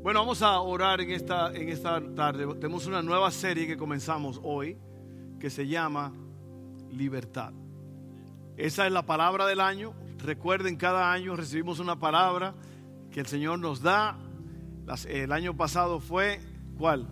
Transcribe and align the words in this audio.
Bueno, 0.00 0.20
vamos 0.20 0.42
a 0.42 0.60
orar 0.60 1.00
en 1.00 1.10
esta, 1.10 1.52
en 1.52 1.68
esta 1.68 2.00
tarde. 2.14 2.46
Tenemos 2.54 2.86
una 2.86 3.02
nueva 3.02 3.32
serie 3.32 3.66
que 3.66 3.76
comenzamos 3.76 4.40
hoy 4.44 4.78
que 5.40 5.50
se 5.50 5.66
llama 5.66 6.12
Libertad. 6.92 7.52
Esa 8.56 8.86
es 8.86 8.92
la 8.92 9.04
palabra 9.04 9.44
del 9.46 9.60
año. 9.60 9.94
Recuerden, 10.18 10.76
cada 10.76 11.12
año 11.12 11.34
recibimos 11.34 11.80
una 11.80 11.98
palabra 11.98 12.54
que 13.10 13.18
el 13.18 13.26
Señor 13.26 13.58
nos 13.58 13.82
da. 13.82 14.16
el 15.08 15.32
año 15.32 15.56
pasado 15.56 15.98
fue, 15.98 16.40
¿cuál? 16.78 17.08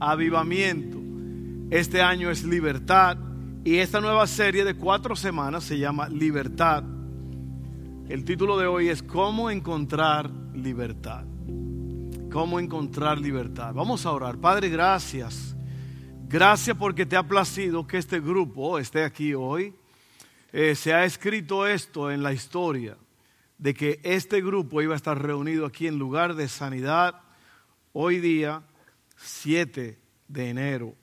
Avivamiento. 0.00 0.98
Este 1.70 2.02
año 2.02 2.30
es 2.30 2.42
libertad. 2.42 3.16
Y 3.64 3.76
esta 3.76 4.00
nueva 4.00 4.26
serie 4.26 4.64
de 4.64 4.74
cuatro 4.74 5.14
semanas 5.14 5.62
se 5.62 5.78
llama 5.78 6.08
Libertad. 6.08 6.82
El 8.08 8.24
título 8.24 8.58
de 8.58 8.66
hoy 8.66 8.88
es 8.88 9.04
¿Cómo 9.04 9.50
encontrar 9.50 10.28
libertad? 10.52 11.31
¿Cómo 12.32 12.58
encontrar 12.58 13.18
libertad? 13.20 13.74
Vamos 13.74 14.06
a 14.06 14.10
orar. 14.10 14.38
Padre, 14.38 14.70
gracias. 14.70 15.54
Gracias 16.26 16.74
porque 16.74 17.04
te 17.04 17.14
ha 17.14 17.22
placido 17.22 17.86
que 17.86 17.98
este 17.98 18.20
grupo 18.20 18.78
esté 18.78 19.04
aquí 19.04 19.34
hoy. 19.34 19.74
Eh, 20.50 20.74
se 20.74 20.94
ha 20.94 21.04
escrito 21.04 21.66
esto 21.66 22.10
en 22.10 22.22
la 22.22 22.32
historia 22.32 22.96
de 23.58 23.74
que 23.74 24.00
este 24.02 24.40
grupo 24.40 24.80
iba 24.80 24.94
a 24.94 24.96
estar 24.96 25.20
reunido 25.20 25.66
aquí 25.66 25.86
en 25.86 25.98
lugar 25.98 26.34
de 26.34 26.48
sanidad 26.48 27.20
hoy 27.92 28.18
día 28.18 28.62
7 29.18 30.00
de 30.26 30.48
enero 30.48 30.94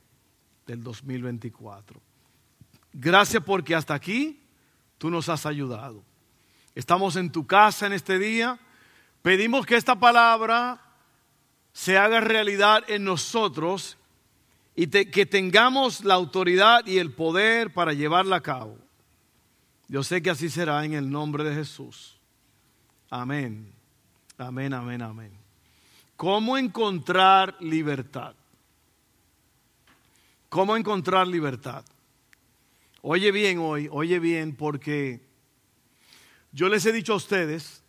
del 0.66 0.82
2024. 0.82 2.02
Gracias 2.92 3.44
porque 3.44 3.76
hasta 3.76 3.94
aquí 3.94 4.42
tú 4.98 5.12
nos 5.12 5.30
has 5.30 5.46
ayudado. 5.46 6.04
Estamos 6.74 7.16
en 7.18 7.32
tu 7.32 7.46
casa 7.46 7.86
en 7.86 7.94
este 7.94 8.18
día. 8.18 8.58
Pedimos 9.22 9.68
que 9.68 9.76
esta 9.76 10.00
palabra 10.00 10.89
se 11.74 11.98
haga 11.98 12.22
realidad 12.22 12.84
en 12.88 13.04
nosotros 13.04 13.98
y 14.76 14.88
que 14.88 15.26
tengamos 15.26 16.04
la 16.04 16.14
autoridad 16.14 16.86
y 16.86 16.98
el 16.98 17.12
poder 17.12 17.74
para 17.74 17.94
llevarla 17.94 18.38
a 18.38 18.42
cabo. 18.42 18.78
Yo 19.88 20.04
sé 20.04 20.22
que 20.22 20.30
así 20.30 20.50
será 20.50 20.86
en 20.86 20.94
el 20.94 21.10
nombre 21.10 21.44
de 21.44 21.56
Jesús. 21.56 22.18
Amén. 23.10 23.74
Amén, 24.38 24.74
amén, 24.74 25.02
amén. 25.02 25.32
¿Cómo 26.16 26.58
encontrar 26.58 27.56
libertad? 27.60 28.36
¿Cómo 30.48 30.78
encontrar 30.78 31.28
libertad? 31.28 31.84
Oye 33.02 33.32
bien 33.32 33.60
hoy, 33.60 33.88
oye 33.92 34.20
bien, 34.20 34.56
porque 34.56 35.22
yo 36.52 36.70
les 36.70 36.86
he 36.86 36.92
dicho 36.92 37.14
a 37.14 37.18
ustedes 37.18 37.84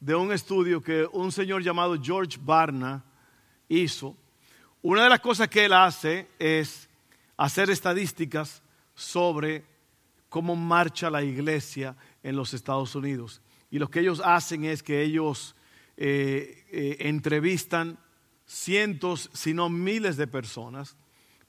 de 0.00 0.14
un 0.14 0.32
estudio 0.32 0.82
que 0.82 1.06
un 1.12 1.32
señor 1.32 1.62
llamado 1.62 1.96
George 2.00 2.38
Barna 2.40 3.04
hizo, 3.68 4.16
una 4.82 5.04
de 5.04 5.10
las 5.10 5.20
cosas 5.20 5.48
que 5.48 5.64
él 5.64 5.72
hace 5.72 6.28
es 6.38 6.88
hacer 7.36 7.70
estadísticas 7.70 8.62
sobre 8.94 9.64
cómo 10.28 10.56
marcha 10.56 11.10
la 11.10 11.22
iglesia 11.22 11.96
en 12.22 12.36
los 12.36 12.54
Estados 12.54 12.94
Unidos. 12.94 13.40
Y 13.70 13.78
lo 13.78 13.90
que 13.90 14.00
ellos 14.00 14.22
hacen 14.24 14.64
es 14.64 14.82
que 14.82 15.02
ellos 15.02 15.54
eh, 15.96 16.64
eh, 16.70 16.96
entrevistan 17.00 17.98
cientos, 18.46 19.30
si 19.32 19.52
no 19.52 19.68
miles 19.68 20.16
de 20.16 20.26
personas 20.26 20.96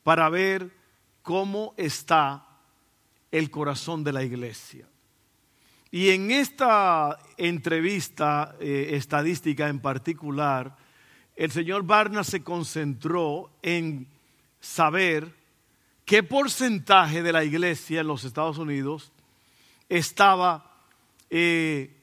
para 0.04 0.30
ver 0.30 0.72
cómo 1.22 1.74
está 1.78 2.46
el 3.32 3.50
corazón 3.52 4.04
de 4.04 4.14
la 4.14 4.24
iglesia. 4.24 4.88
Y 5.92 6.10
en 6.10 6.32
esta 6.32 7.18
entrevista 7.38 8.56
eh, 8.60 8.90
estadística 8.94 9.70
en 9.70 9.80
particular, 9.80 10.76
el 11.40 11.52
señor 11.52 11.84
Barna 11.84 12.26
se 12.26 12.44
concentró 12.44 13.50
en 13.62 14.08
saber 14.60 15.34
qué 16.04 16.22
porcentaje 16.22 17.24
de 17.24 17.32
la 17.32 17.46
iglesia 17.46 18.02
en 18.02 18.08
los 18.08 18.26
Estados 18.26 18.58
Unidos 18.58 19.14
estaba, 19.88 20.70
eh, 21.30 21.96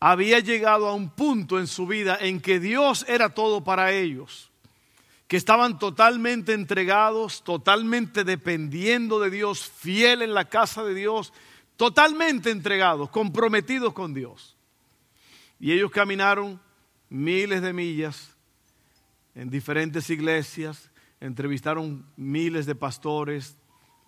había 0.00 0.40
llegado 0.40 0.88
a 0.88 0.94
un 0.94 1.10
punto 1.10 1.60
en 1.60 1.68
su 1.68 1.86
vida 1.86 2.18
en 2.20 2.40
que 2.40 2.58
Dios 2.58 3.04
era 3.06 3.34
todo 3.34 3.62
para 3.62 3.92
ellos, 3.92 4.50
que 5.28 5.36
estaban 5.36 5.78
totalmente 5.78 6.52
entregados, 6.52 7.44
totalmente 7.44 8.24
dependiendo 8.24 9.20
de 9.20 9.30
Dios, 9.30 9.64
fiel 9.64 10.22
en 10.22 10.34
la 10.34 10.46
casa 10.46 10.82
de 10.82 10.94
Dios, 10.94 11.32
totalmente 11.76 12.50
entregados, 12.50 13.10
comprometidos 13.10 13.92
con 13.92 14.12
Dios. 14.12 14.56
Y 15.60 15.70
ellos 15.70 15.92
caminaron 15.92 16.60
miles 17.08 17.62
de 17.62 17.72
millas 17.72 18.35
en 19.36 19.50
diferentes 19.50 20.08
iglesias, 20.08 20.90
entrevistaron 21.20 22.06
miles 22.16 22.64
de 22.64 22.74
pastores, 22.74 23.56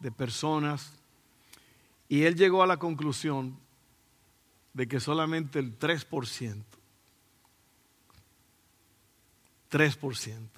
de 0.01 0.11
personas, 0.11 0.95
y 2.09 2.23
él 2.23 2.35
llegó 2.35 2.63
a 2.63 2.67
la 2.67 2.79
conclusión 2.79 3.59
de 4.73 4.89
que 4.89 5.01
solamente 5.01 5.59
el 5.59 5.79
3%, 5.79 6.65
3%, 9.71 10.49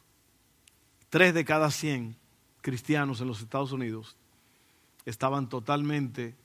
3 1.08 1.34
de 1.34 1.44
cada 1.44 1.70
100 1.72 2.16
cristianos 2.60 3.20
en 3.20 3.26
los 3.26 3.40
Estados 3.40 3.72
Unidos 3.72 4.16
estaban 5.04 5.48
totalmente 5.48 6.36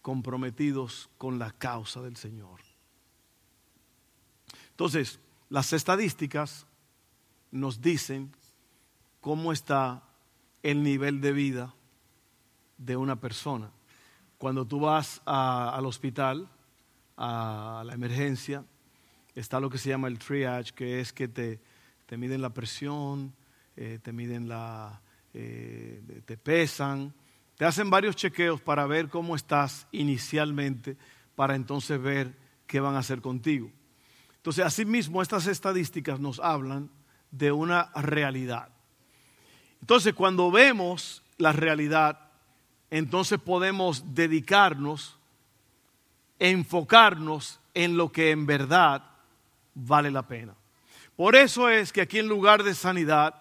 comprometidos 0.00 1.10
con 1.18 1.38
la 1.38 1.50
causa 1.50 2.00
del 2.00 2.16
Señor. 2.16 2.60
Entonces, 4.70 5.20
las 5.50 5.74
estadísticas 5.74 6.64
nos 7.50 7.80
dicen 7.80 8.32
cómo 9.20 9.52
está 9.52 10.02
el 10.62 10.82
nivel 10.82 11.20
de 11.20 11.32
vida 11.32 11.74
de 12.76 12.96
una 12.96 13.16
persona. 13.16 13.70
Cuando 14.38 14.66
tú 14.66 14.80
vas 14.80 15.20
al 15.24 15.84
hospital, 15.86 16.48
a 17.16 17.82
la 17.84 17.94
emergencia, 17.94 18.64
está 19.34 19.60
lo 19.60 19.68
que 19.68 19.78
se 19.78 19.88
llama 19.88 20.08
el 20.08 20.18
triage, 20.18 20.72
que 20.72 21.00
es 21.00 21.12
que 21.12 21.28
te, 21.28 21.60
te 22.06 22.16
miden 22.16 22.40
la 22.40 22.50
presión, 22.50 23.34
eh, 23.76 23.98
te 24.02 24.12
miden 24.12 24.48
la, 24.48 25.00
eh, 25.34 26.22
te 26.24 26.36
pesan, 26.36 27.12
te 27.56 27.64
hacen 27.64 27.90
varios 27.90 28.14
chequeos 28.14 28.60
para 28.60 28.86
ver 28.86 29.08
cómo 29.08 29.34
estás 29.34 29.88
inicialmente, 29.90 30.96
para 31.34 31.56
entonces 31.56 32.00
ver 32.00 32.36
qué 32.66 32.78
van 32.78 32.94
a 32.94 33.00
hacer 33.00 33.20
contigo. 33.20 33.70
Entonces, 34.36 34.64
asimismo, 34.64 35.20
estas 35.20 35.48
estadísticas 35.48 36.20
nos 36.20 36.38
hablan 36.38 36.90
de 37.30 37.52
una 37.52 37.90
realidad. 37.94 38.68
Entonces, 39.80 40.14
cuando 40.14 40.50
vemos 40.50 41.22
la 41.36 41.52
realidad, 41.52 42.18
entonces 42.90 43.38
podemos 43.38 44.14
dedicarnos, 44.14 45.16
enfocarnos 46.38 47.60
en 47.74 47.96
lo 47.96 48.10
que 48.10 48.30
en 48.30 48.46
verdad 48.46 49.04
vale 49.74 50.10
la 50.10 50.26
pena. 50.26 50.54
Por 51.16 51.36
eso 51.36 51.68
es 51.68 51.92
que 51.92 52.00
aquí 52.00 52.18
en 52.18 52.28
lugar 52.28 52.62
de 52.62 52.74
sanidad, 52.74 53.40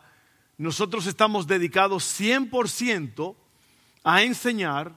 nosotros 0.57 1.05
estamos 1.05 1.47
dedicados 1.47 2.19
100% 2.19 3.35
a 4.03 4.23
enseñar 4.23 4.93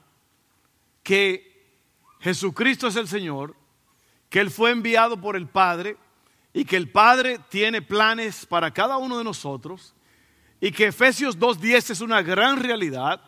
que 1.02 1.50
Jesucristo 2.20 2.86
es 2.86 2.96
el 2.96 3.08
Señor, 3.08 3.54
que 4.28 4.40
Él 4.40 4.50
fue 4.50 4.70
enviado 4.70 5.20
por 5.20 5.36
el 5.36 5.48
Padre, 5.48 5.96
y 6.52 6.64
que 6.64 6.76
el 6.76 6.90
Padre 6.90 7.38
tiene 7.48 7.82
planes 7.82 8.46
para 8.46 8.72
cada 8.72 8.98
uno 8.98 9.18
de 9.18 9.24
nosotros 9.24 9.94
y 10.60 10.72
que 10.72 10.88
Efesios 10.88 11.38
2.10 11.38 11.90
es 11.90 12.00
una 12.00 12.22
gran 12.22 12.58
realidad, 12.58 13.20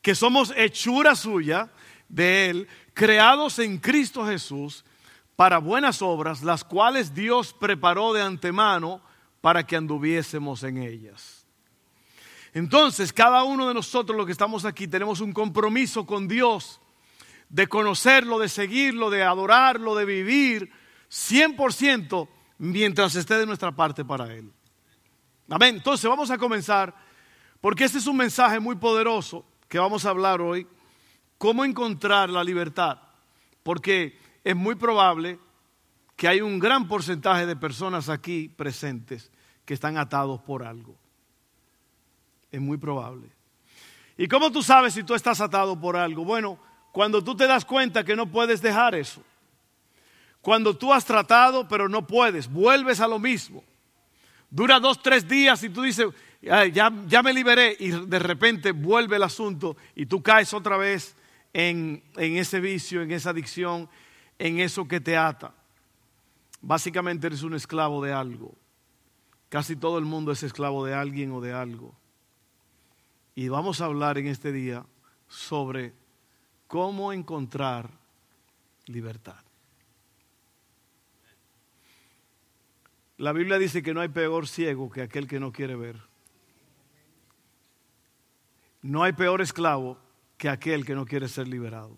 que 0.00 0.14
somos 0.14 0.52
hechura 0.56 1.14
suya 1.14 1.70
de 2.08 2.50
Él, 2.50 2.68
creados 2.92 3.58
en 3.58 3.78
Cristo 3.78 4.26
Jesús 4.26 4.84
para 5.36 5.58
buenas 5.58 6.00
obras, 6.02 6.42
las 6.42 6.62
cuales 6.64 7.14
Dios 7.14 7.52
preparó 7.52 8.12
de 8.12 8.22
antemano 8.22 9.02
para 9.40 9.66
que 9.66 9.76
anduviésemos 9.76 10.62
en 10.62 10.78
ellas. 10.78 11.44
Entonces, 12.52 13.12
cada 13.12 13.42
uno 13.42 13.66
de 13.66 13.74
nosotros 13.74 14.16
los 14.16 14.26
que 14.26 14.32
estamos 14.32 14.64
aquí 14.64 14.86
tenemos 14.86 15.20
un 15.20 15.32
compromiso 15.32 16.06
con 16.06 16.28
Dios 16.28 16.80
de 17.48 17.66
conocerlo, 17.66 18.38
de 18.38 18.48
seguirlo, 18.48 19.10
de 19.10 19.24
adorarlo, 19.24 19.96
de 19.96 20.04
vivir 20.04 20.72
100% 21.14 22.28
mientras 22.58 23.14
esté 23.14 23.38
de 23.38 23.46
nuestra 23.46 23.70
parte 23.70 24.04
para 24.04 24.34
Él. 24.34 24.50
Amén. 25.48 25.76
Entonces 25.76 26.10
vamos 26.10 26.28
a 26.32 26.38
comenzar 26.38 26.92
porque 27.60 27.84
este 27.84 27.98
es 27.98 28.08
un 28.08 28.16
mensaje 28.16 28.58
muy 28.58 28.74
poderoso 28.74 29.46
que 29.68 29.78
vamos 29.78 30.04
a 30.04 30.10
hablar 30.10 30.40
hoy. 30.40 30.66
¿Cómo 31.38 31.64
encontrar 31.64 32.30
la 32.30 32.42
libertad? 32.42 32.98
Porque 33.62 34.18
es 34.42 34.56
muy 34.56 34.74
probable 34.74 35.38
que 36.16 36.26
hay 36.26 36.40
un 36.40 36.58
gran 36.58 36.88
porcentaje 36.88 37.46
de 37.46 37.54
personas 37.54 38.08
aquí 38.08 38.48
presentes 38.48 39.30
que 39.64 39.74
están 39.74 39.96
atados 39.96 40.40
por 40.40 40.64
algo. 40.64 40.96
Es 42.50 42.60
muy 42.60 42.76
probable. 42.76 43.30
¿Y 44.16 44.26
cómo 44.26 44.50
tú 44.50 44.62
sabes 44.62 44.94
si 44.94 45.04
tú 45.04 45.14
estás 45.14 45.40
atado 45.40 45.80
por 45.80 45.96
algo? 45.96 46.24
Bueno, 46.24 46.58
cuando 46.92 47.22
tú 47.22 47.36
te 47.36 47.46
das 47.46 47.64
cuenta 47.64 48.04
que 48.04 48.16
no 48.16 48.26
puedes 48.26 48.60
dejar 48.60 48.94
eso. 48.96 49.22
Cuando 50.44 50.76
tú 50.76 50.92
has 50.92 51.06
tratado 51.06 51.66
pero 51.66 51.88
no 51.88 52.06
puedes, 52.06 52.52
vuelves 52.52 53.00
a 53.00 53.08
lo 53.08 53.18
mismo. 53.18 53.64
Dura 54.50 54.78
dos, 54.78 55.02
tres 55.02 55.26
días 55.26 55.64
y 55.64 55.70
tú 55.70 55.80
dices, 55.80 56.08
ya, 56.42 56.92
ya 57.08 57.22
me 57.22 57.32
liberé 57.32 57.74
y 57.80 57.88
de 57.88 58.18
repente 58.18 58.72
vuelve 58.72 59.16
el 59.16 59.22
asunto 59.22 59.74
y 59.96 60.04
tú 60.04 60.22
caes 60.22 60.52
otra 60.52 60.76
vez 60.76 61.16
en, 61.54 62.02
en 62.16 62.36
ese 62.36 62.60
vicio, 62.60 63.00
en 63.00 63.10
esa 63.12 63.30
adicción, 63.30 63.88
en 64.38 64.60
eso 64.60 64.86
que 64.86 65.00
te 65.00 65.16
ata. 65.16 65.54
Básicamente 66.60 67.26
eres 67.26 67.42
un 67.42 67.54
esclavo 67.54 68.04
de 68.04 68.12
algo. 68.12 68.54
Casi 69.48 69.76
todo 69.76 69.96
el 69.96 70.04
mundo 70.04 70.30
es 70.30 70.42
esclavo 70.42 70.84
de 70.84 70.92
alguien 70.92 71.32
o 71.32 71.40
de 71.40 71.54
algo. 71.54 71.94
Y 73.34 73.48
vamos 73.48 73.80
a 73.80 73.86
hablar 73.86 74.18
en 74.18 74.26
este 74.26 74.52
día 74.52 74.84
sobre 75.26 75.94
cómo 76.66 77.14
encontrar 77.14 77.88
libertad. 78.84 79.42
La 83.16 83.32
Biblia 83.32 83.58
dice 83.58 83.82
que 83.82 83.94
no 83.94 84.00
hay 84.00 84.08
peor 84.08 84.48
ciego 84.48 84.90
que 84.90 85.02
aquel 85.02 85.28
que 85.28 85.38
no 85.38 85.52
quiere 85.52 85.76
ver. 85.76 86.00
No 88.82 89.02
hay 89.02 89.12
peor 89.12 89.40
esclavo 89.40 89.98
que 90.36 90.48
aquel 90.48 90.84
que 90.84 90.94
no 90.94 91.06
quiere 91.06 91.28
ser 91.28 91.46
liberado. 91.48 91.96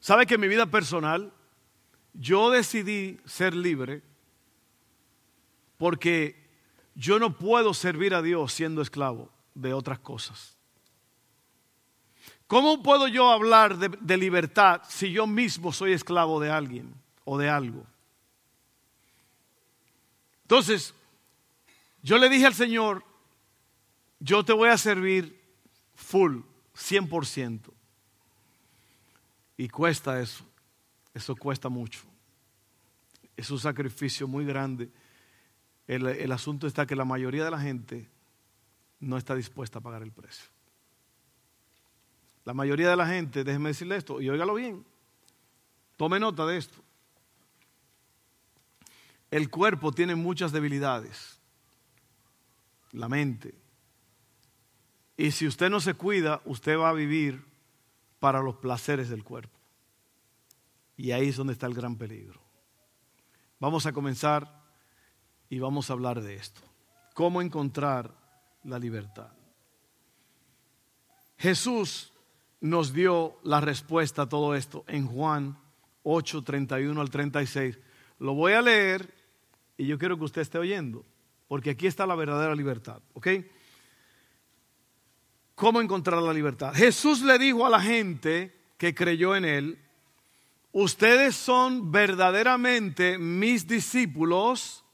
¿Sabe 0.00 0.26
que 0.26 0.34
en 0.34 0.40
mi 0.40 0.48
vida 0.48 0.66
personal 0.66 1.32
yo 2.12 2.50
decidí 2.50 3.20
ser 3.24 3.54
libre 3.54 4.02
porque 5.76 6.48
yo 6.94 7.18
no 7.18 7.36
puedo 7.36 7.72
servir 7.72 8.14
a 8.14 8.22
Dios 8.22 8.52
siendo 8.52 8.82
esclavo 8.82 9.30
de 9.54 9.72
otras 9.72 10.00
cosas? 10.00 10.56
¿Cómo 12.48 12.82
puedo 12.82 13.08
yo 13.08 13.30
hablar 13.30 13.76
de, 13.76 13.90
de, 14.00 14.16
libertad 14.16 14.82
si 14.88 15.12
yo 15.12 15.26
mismo 15.26 15.72
soy 15.72 15.92
esclavo 15.92 16.40
de 16.40 16.50
alguien 16.50 16.94
o 17.24 17.38
de 17.38 17.48
algo? 17.48 17.86
Entonces, 20.48 20.94
yo 22.02 22.16
le 22.16 22.30
dije 22.30 22.46
al 22.46 22.54
Señor, 22.54 23.04
yo 24.18 24.42
te 24.46 24.54
voy 24.54 24.70
a 24.70 24.78
servir 24.78 25.38
full, 25.94 26.38
100%. 26.74 27.70
Y 29.58 29.68
cuesta 29.68 30.18
eso, 30.22 30.46
eso 31.12 31.36
cuesta 31.36 31.68
mucho. 31.68 32.00
Es 33.36 33.50
un 33.50 33.60
sacrificio 33.60 34.26
muy 34.26 34.46
grande. 34.46 34.88
El, 35.86 36.06
el 36.06 36.32
asunto 36.32 36.66
está 36.66 36.86
que 36.86 36.96
la 36.96 37.04
mayoría 37.04 37.44
de 37.44 37.50
la 37.50 37.60
gente 37.60 38.08
no 39.00 39.18
está 39.18 39.34
dispuesta 39.34 39.80
a 39.80 39.82
pagar 39.82 40.02
el 40.02 40.12
precio. 40.12 40.48
La 42.46 42.54
mayoría 42.54 42.88
de 42.88 42.96
la 42.96 43.06
gente, 43.06 43.44
déjeme 43.44 43.68
decirle 43.68 43.96
esto, 43.96 44.18
y 44.22 44.30
óigalo 44.30 44.54
bien, 44.54 44.82
tome 45.98 46.18
nota 46.18 46.46
de 46.46 46.56
esto. 46.56 46.82
El 49.30 49.50
cuerpo 49.50 49.92
tiene 49.92 50.14
muchas 50.14 50.52
debilidades, 50.52 51.38
la 52.92 53.08
mente. 53.08 53.54
Y 55.16 55.32
si 55.32 55.46
usted 55.46 55.68
no 55.68 55.80
se 55.80 55.94
cuida, 55.94 56.40
usted 56.44 56.78
va 56.78 56.90
a 56.90 56.94
vivir 56.94 57.44
para 58.20 58.40
los 58.40 58.56
placeres 58.56 59.08
del 59.08 59.24
cuerpo. 59.24 59.58
Y 60.96 61.12
ahí 61.12 61.28
es 61.28 61.36
donde 61.36 61.52
está 61.52 61.66
el 61.66 61.74
gran 61.74 61.96
peligro. 61.96 62.40
Vamos 63.60 63.86
a 63.86 63.92
comenzar 63.92 64.62
y 65.50 65.58
vamos 65.58 65.90
a 65.90 65.92
hablar 65.92 66.20
de 66.20 66.36
esto. 66.36 66.60
¿Cómo 67.14 67.42
encontrar 67.42 68.14
la 68.64 68.78
libertad? 68.78 69.32
Jesús 71.36 72.12
nos 72.60 72.92
dio 72.92 73.38
la 73.44 73.60
respuesta 73.60 74.22
a 74.22 74.28
todo 74.28 74.54
esto 74.54 74.84
en 74.88 75.06
Juan 75.06 75.58
8, 76.02 76.42
31 76.42 77.00
al 77.00 77.10
36. 77.10 77.78
Lo 78.18 78.34
voy 78.34 78.52
a 78.52 78.62
leer 78.62 79.17
y 79.78 79.86
yo 79.86 79.96
quiero 79.96 80.18
que 80.18 80.24
usted 80.24 80.42
esté 80.42 80.58
oyendo, 80.58 81.06
porque 81.46 81.70
aquí 81.70 81.86
está 81.86 82.04
la 82.04 82.16
verdadera 82.16 82.54
libertad, 82.54 83.00
¿ok? 83.14 83.28
¿Cómo 85.54 85.80
encontrar 85.80 86.20
la 86.20 86.32
libertad? 86.32 86.74
Jesús 86.74 87.22
le 87.22 87.38
dijo 87.38 87.64
a 87.64 87.70
la 87.70 87.80
gente 87.80 88.54
que 88.76 88.94
creyó 88.94 89.34
en 89.34 89.44
él, 89.44 89.78
ustedes 90.72 91.36
son 91.36 91.90
verdaderamente 91.90 93.18
mis 93.18 93.66
discípulos 93.66 94.84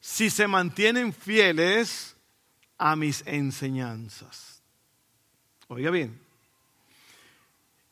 si 0.00 0.28
se 0.28 0.46
mantienen 0.46 1.14
fieles 1.14 2.14
a 2.76 2.94
mis 2.94 3.26
enseñanzas. 3.26 4.62
Oiga 5.68 5.90
bien, 5.90 6.20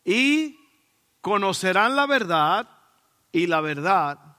y 0.04 0.58
conocerán 1.22 1.96
la 1.96 2.06
verdad 2.06 2.68
y 3.32 3.46
la 3.46 3.62
verdad 3.62 4.31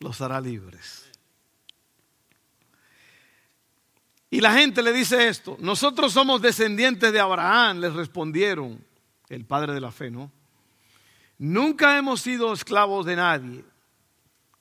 los 0.00 0.20
hará 0.20 0.40
libres. 0.40 1.10
Y 4.30 4.40
la 4.40 4.54
gente 4.54 4.82
le 4.82 4.92
dice 4.92 5.28
esto, 5.28 5.56
nosotros 5.60 6.12
somos 6.12 6.42
descendientes 6.42 7.12
de 7.12 7.20
Abraham, 7.20 7.78
les 7.78 7.92
respondieron, 7.94 8.84
el 9.28 9.44
padre 9.44 9.72
de 9.72 9.80
la 9.80 9.90
fe, 9.90 10.10
¿no? 10.10 10.30
Nunca 11.38 11.98
hemos 11.98 12.20
sido 12.20 12.52
esclavos 12.52 13.06
de 13.06 13.16
nadie. 13.16 13.64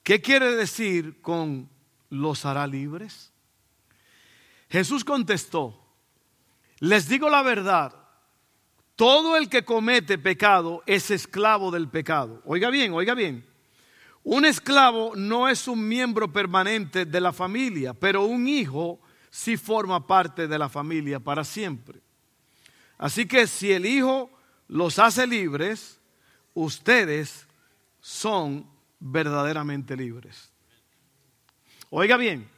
¿Qué 0.04 0.22
quiere 0.22 0.56
decir 0.56 1.22
con 1.22 1.70
los 2.10 2.46
hará 2.46 2.68
libres? 2.68 3.32
Jesús 4.70 5.04
contestó, 5.04 5.80
les 6.80 7.08
digo 7.08 7.30
la 7.30 7.42
verdad, 7.42 7.96
todo 8.96 9.36
el 9.36 9.50
que 9.50 9.66
comete 9.66 10.18
pecado 10.18 10.84
es 10.86 11.12
esclavo 11.12 11.72
del 11.72 11.90
pecado. 11.90 12.42
Oiga 12.46 12.70
bien, 12.70 12.94
oiga 12.94 13.14
bien. 13.14 13.46
Un 14.26 14.44
esclavo 14.44 15.16
no 15.16 15.48
es 15.48 15.68
un 15.68 15.88
miembro 15.88 16.30
permanente 16.34 17.06
de 17.06 17.22
la 17.22 17.32
familia, 17.32 17.94
pero 17.94 18.26
un 18.26 18.48
hijo 18.48 19.00
sí 19.30 19.56
forma 19.56 20.06
parte 20.06 20.48
de 20.48 20.60
la 20.60 20.68
familia 20.68 21.22
para 21.22 21.44
siempre. 21.44 22.02
Así 22.98 23.26
que 23.26 23.48
si 23.48 23.72
el 23.72 23.86
hijo 23.86 24.30
los 24.68 25.00
hace 25.00 25.26
libres, 25.26 26.02
ustedes 26.54 27.48
son 28.02 28.68
verdaderamente 29.00 29.96
libres. 29.96 30.52
Oiga 31.90 32.18
bien, 32.18 32.50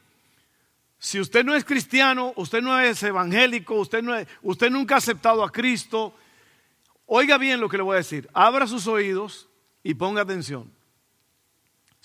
si 0.98 1.20
usted 1.20 1.44
no 1.44 1.54
es 1.54 1.64
cristiano, 1.64 2.32
usted 2.34 2.60
no 2.60 2.80
es 2.80 3.00
evangélico, 3.04 3.74
usted, 3.74 4.02
no 4.02 4.14
usted 4.42 4.70
nunca 4.70 4.96
ha 4.96 4.98
aceptado 4.98 5.44
a 5.44 5.52
Cristo, 5.52 6.14
Oiga 7.10 7.38
bien 7.38 7.58
lo 7.58 7.70
que 7.70 7.78
le 7.78 7.82
voy 7.82 7.94
a 7.94 7.98
decir. 7.98 8.28
Abra 8.34 8.66
sus 8.66 8.86
oídos 8.86 9.48
y 9.82 9.94
ponga 9.94 10.20
atención. 10.20 10.70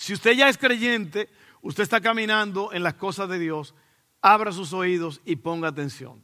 Si 0.04 0.12
usted 0.12 0.34
ya 0.34 0.50
es 0.50 0.58
creyente, 0.58 1.30
usted 1.62 1.82
está 1.82 2.02
caminando 2.02 2.74
en 2.74 2.84
las 2.84 2.96
cosas 2.96 3.30
de 3.30 3.40
Dios, 3.40 3.74
abra 4.22 4.52
sus 4.52 4.74
oídos 4.74 5.22
y 5.24 5.38
ponga 5.38 5.70
atención. 5.70 6.22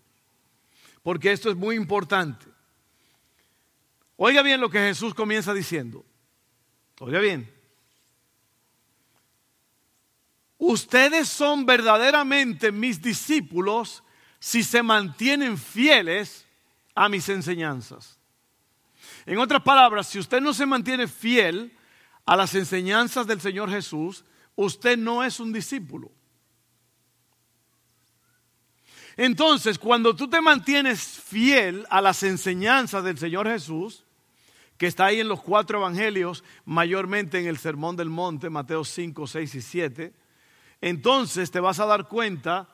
Porque 1.01 1.31
esto 1.31 1.49
es 1.49 1.55
muy 1.55 1.77
importante. 1.77 2.45
Oiga 4.17 4.41
bien 4.41 4.59
lo 4.59 4.69
que 4.69 4.79
Jesús 4.79 5.13
comienza 5.13 5.53
diciendo. 5.53 6.03
Oiga 6.99 7.19
bien. 7.19 7.49
Ustedes 10.57 11.29
son 11.29 11.65
verdaderamente 11.65 12.73
mis 12.73 13.01
discípulos 13.01 14.03
si 14.39 14.61
se 14.61 14.83
mantienen 14.83 15.57
fieles 15.57 16.45
a 16.95 17.07
mis 17.07 17.29
enseñanzas. 17.29 18.19
En 19.25 19.37
otras 19.37 19.61
palabras, 19.61 20.07
si 20.07 20.19
usted 20.19 20.41
no 20.41 20.53
se 20.53 20.65
mantiene 20.65 21.07
fiel 21.07 21.78
a 22.29 22.35
las 22.35 22.53
enseñanzas 22.53 23.25
del 23.25 23.41
Señor 23.41 23.71
Jesús, 23.71 24.23
usted 24.55 24.99
no 24.99 25.23
es 25.23 25.39
un 25.39 25.51
discípulo. 25.51 26.11
Entonces, 29.17 29.79
cuando 29.79 30.15
tú 30.15 30.29
te 30.29 30.39
mantienes 30.39 31.01
fiel 31.01 31.87
a 31.89 32.01
las 32.01 32.21
enseñanzas 32.21 33.03
del 33.03 33.17
Señor 33.17 33.47
Jesús, 33.47 34.05
que 34.77 34.85
está 34.85 35.07
ahí 35.07 35.19
en 35.19 35.27
los 35.27 35.41
cuatro 35.41 35.79
evangelios, 35.79 36.43
mayormente 36.65 37.39
en 37.39 37.47
el 37.47 37.57
Sermón 37.57 37.95
del 37.95 38.09
Monte, 38.09 38.51
Mateo 38.51 38.85
5, 38.85 39.25
6 39.25 39.55
y 39.55 39.61
7, 39.63 40.13
entonces 40.81 41.49
te 41.49 41.59
vas 41.59 41.79
a 41.79 41.87
dar 41.87 42.07
cuenta 42.07 42.69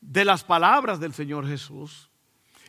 de 0.00 0.24
las 0.24 0.44
palabras 0.44 1.00
del 1.00 1.14
Señor 1.14 1.48
Jesús 1.48 2.10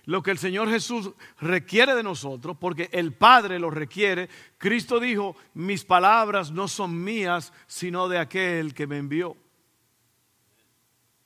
lo 0.06 0.22
que 0.22 0.32
el 0.32 0.38
Señor 0.38 0.70
Jesús 0.70 1.12
requiere 1.40 1.96
de 1.96 2.04
nosotros, 2.04 2.58
porque 2.60 2.90
el 2.92 3.14
Padre 3.14 3.60
lo 3.60 3.70
requiere. 3.70 4.30
Cristo 4.58 5.00
dijo, 5.00 5.36
mis 5.54 5.84
palabras 5.84 6.52
no 6.52 6.68
son 6.68 7.04
mías, 7.04 7.54
sino 7.68 8.08
de 8.08 8.20
aquel 8.20 8.74
que 8.74 8.88
me 8.88 8.98
envió. 8.98 9.36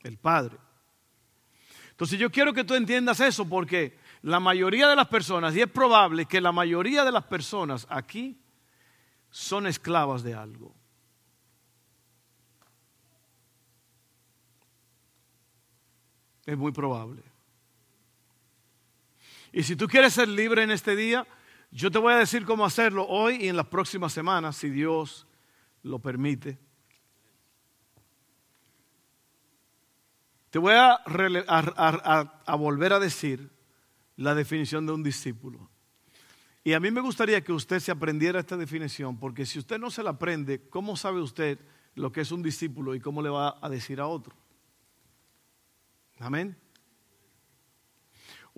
El 0.02 0.18
Padre. 0.18 0.58
Entonces 1.92 2.18
yo 2.18 2.32
quiero 2.32 2.54
que 2.54 2.64
tú 2.64 2.76
entiendas 2.76 3.20
eso, 3.20 3.48
porque 3.48 3.98
la 4.22 4.40
mayoría 4.40 4.88
de 4.88 4.96
las 4.96 5.08
personas, 5.08 5.56
y 5.56 5.62
es 5.62 5.70
probable 5.70 6.26
que 6.26 6.40
la 6.40 6.54
mayoría 6.54 7.04
de 7.04 7.12
las 7.12 7.26
personas 7.26 7.86
aquí 7.90 8.40
son 9.30 9.68
esclavas 9.68 10.24
de 10.24 10.34
algo. 10.34 10.74
Es 16.46 16.58
muy 16.58 16.72
probable. 16.72 17.22
Y 19.52 19.64
si 19.64 19.76
tú 19.76 19.88
quieres 19.88 20.14
ser 20.14 20.28
libre 20.28 20.64
en 20.64 20.72
este 20.72 20.96
día, 20.96 21.26
yo 21.72 21.92
te 21.92 21.98
voy 21.98 22.14
a 22.14 22.18
decir 22.18 22.46
cómo 22.46 22.66
hacerlo 22.66 23.08
hoy 23.08 23.38
y 23.42 23.48
en 23.48 23.56
las 23.56 23.68
próximas 23.68 24.14
semanas, 24.14 24.58
si 24.58 24.70
Dios 24.70 25.28
lo 25.84 26.00
permite. 26.00 26.58
Te 30.50 30.58
voy 30.58 30.74
a, 30.74 31.00
volver 32.58 32.94
a 32.94 33.00
decir 33.00 33.52
la 34.18 34.34
definición 34.34 34.86
de 34.86 34.94
un 34.94 35.04
discípulo. 35.04 35.70
Y 36.64 36.74
a 36.74 36.80
mí 36.80 36.92
me 36.92 37.02
gustaría 37.02 37.42
que 37.44 37.54
usted 37.54 37.80
se 37.80 37.92
aprendiera 37.92 38.40
esta 38.40 38.58
definición, 38.58 39.18
porque 39.20 39.46
si 39.46 39.60
usted 39.60 39.80
no 39.80 39.92
se 39.92 40.04
la 40.04 40.12
aprende, 40.12 40.68
¿cómo 40.70 40.98
sabe 40.98 41.22
usted 41.22 41.60
lo 41.96 42.12
que 42.12 42.22
es 42.22 42.32
un 42.32 42.42
discípulo 42.42 42.96
y 42.96 43.00
cómo 43.00 43.22
le 43.22 43.30
va 43.30 43.58
a 43.62 43.70
decir 43.70 44.00
a 44.00 44.08
otro? 44.08 44.36
Amén. 46.20 46.58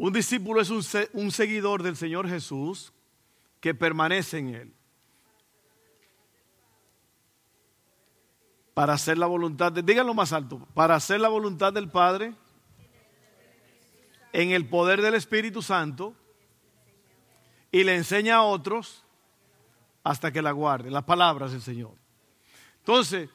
Un 0.01 0.12
discípulo 0.12 0.60
es 0.62 0.72
un, 0.72 0.84
un 1.13 1.31
seguidor 1.31 1.84
del 1.84 1.96
Señor 1.96 2.27
Jesús 2.27 2.91
que 3.60 3.75
permanece 3.75 4.39
en 4.39 4.55
Él. 4.55 4.74
Para 8.74 8.93
hacer 8.93 9.20
la 9.20 9.27
voluntad, 9.27 9.72
de, 9.72 9.84
díganlo 9.84 10.15
más 10.15 10.34
alto, 10.34 10.67
para 10.74 10.96
hacer 10.96 11.20
la 11.20 11.27
voluntad 11.27 11.72
del 11.72 11.88
Padre 11.88 12.34
en 14.34 14.50
el 14.50 14.67
poder 14.67 15.03
del 15.03 15.13
Espíritu 15.13 15.62
Santo 15.62 16.15
y 17.72 17.84
le 17.84 17.96
enseña 17.96 18.38
a 18.38 18.41
otros 18.41 19.03
hasta 20.03 20.31
que 20.31 20.41
la 20.41 20.51
guarden, 20.51 20.93
las 20.93 21.03
palabras 21.03 21.51
del 21.51 21.62
Señor. 21.62 21.93
Entonces, 22.79 23.29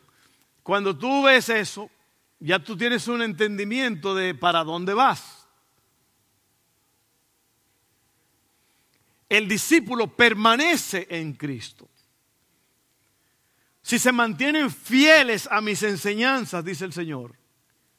cuando 0.64 0.98
tú 0.98 1.22
ves 1.22 1.48
eso, 1.48 1.88
ya 2.40 2.58
tú 2.58 2.76
tienes 2.76 3.06
un 3.06 3.22
entendimiento 3.22 4.16
de 4.16 4.34
para 4.34 4.64
dónde 4.64 4.94
vas. 4.94 5.35
El 9.28 9.48
discípulo 9.48 10.06
permanece 10.08 11.06
en 11.10 11.32
Cristo. 11.32 11.88
Si 13.82 13.98
se 13.98 14.12
mantienen 14.12 14.70
fieles 14.70 15.48
a 15.50 15.60
mis 15.60 15.82
enseñanzas, 15.82 16.64
dice 16.64 16.84
el 16.84 16.92
Señor, 16.92 17.36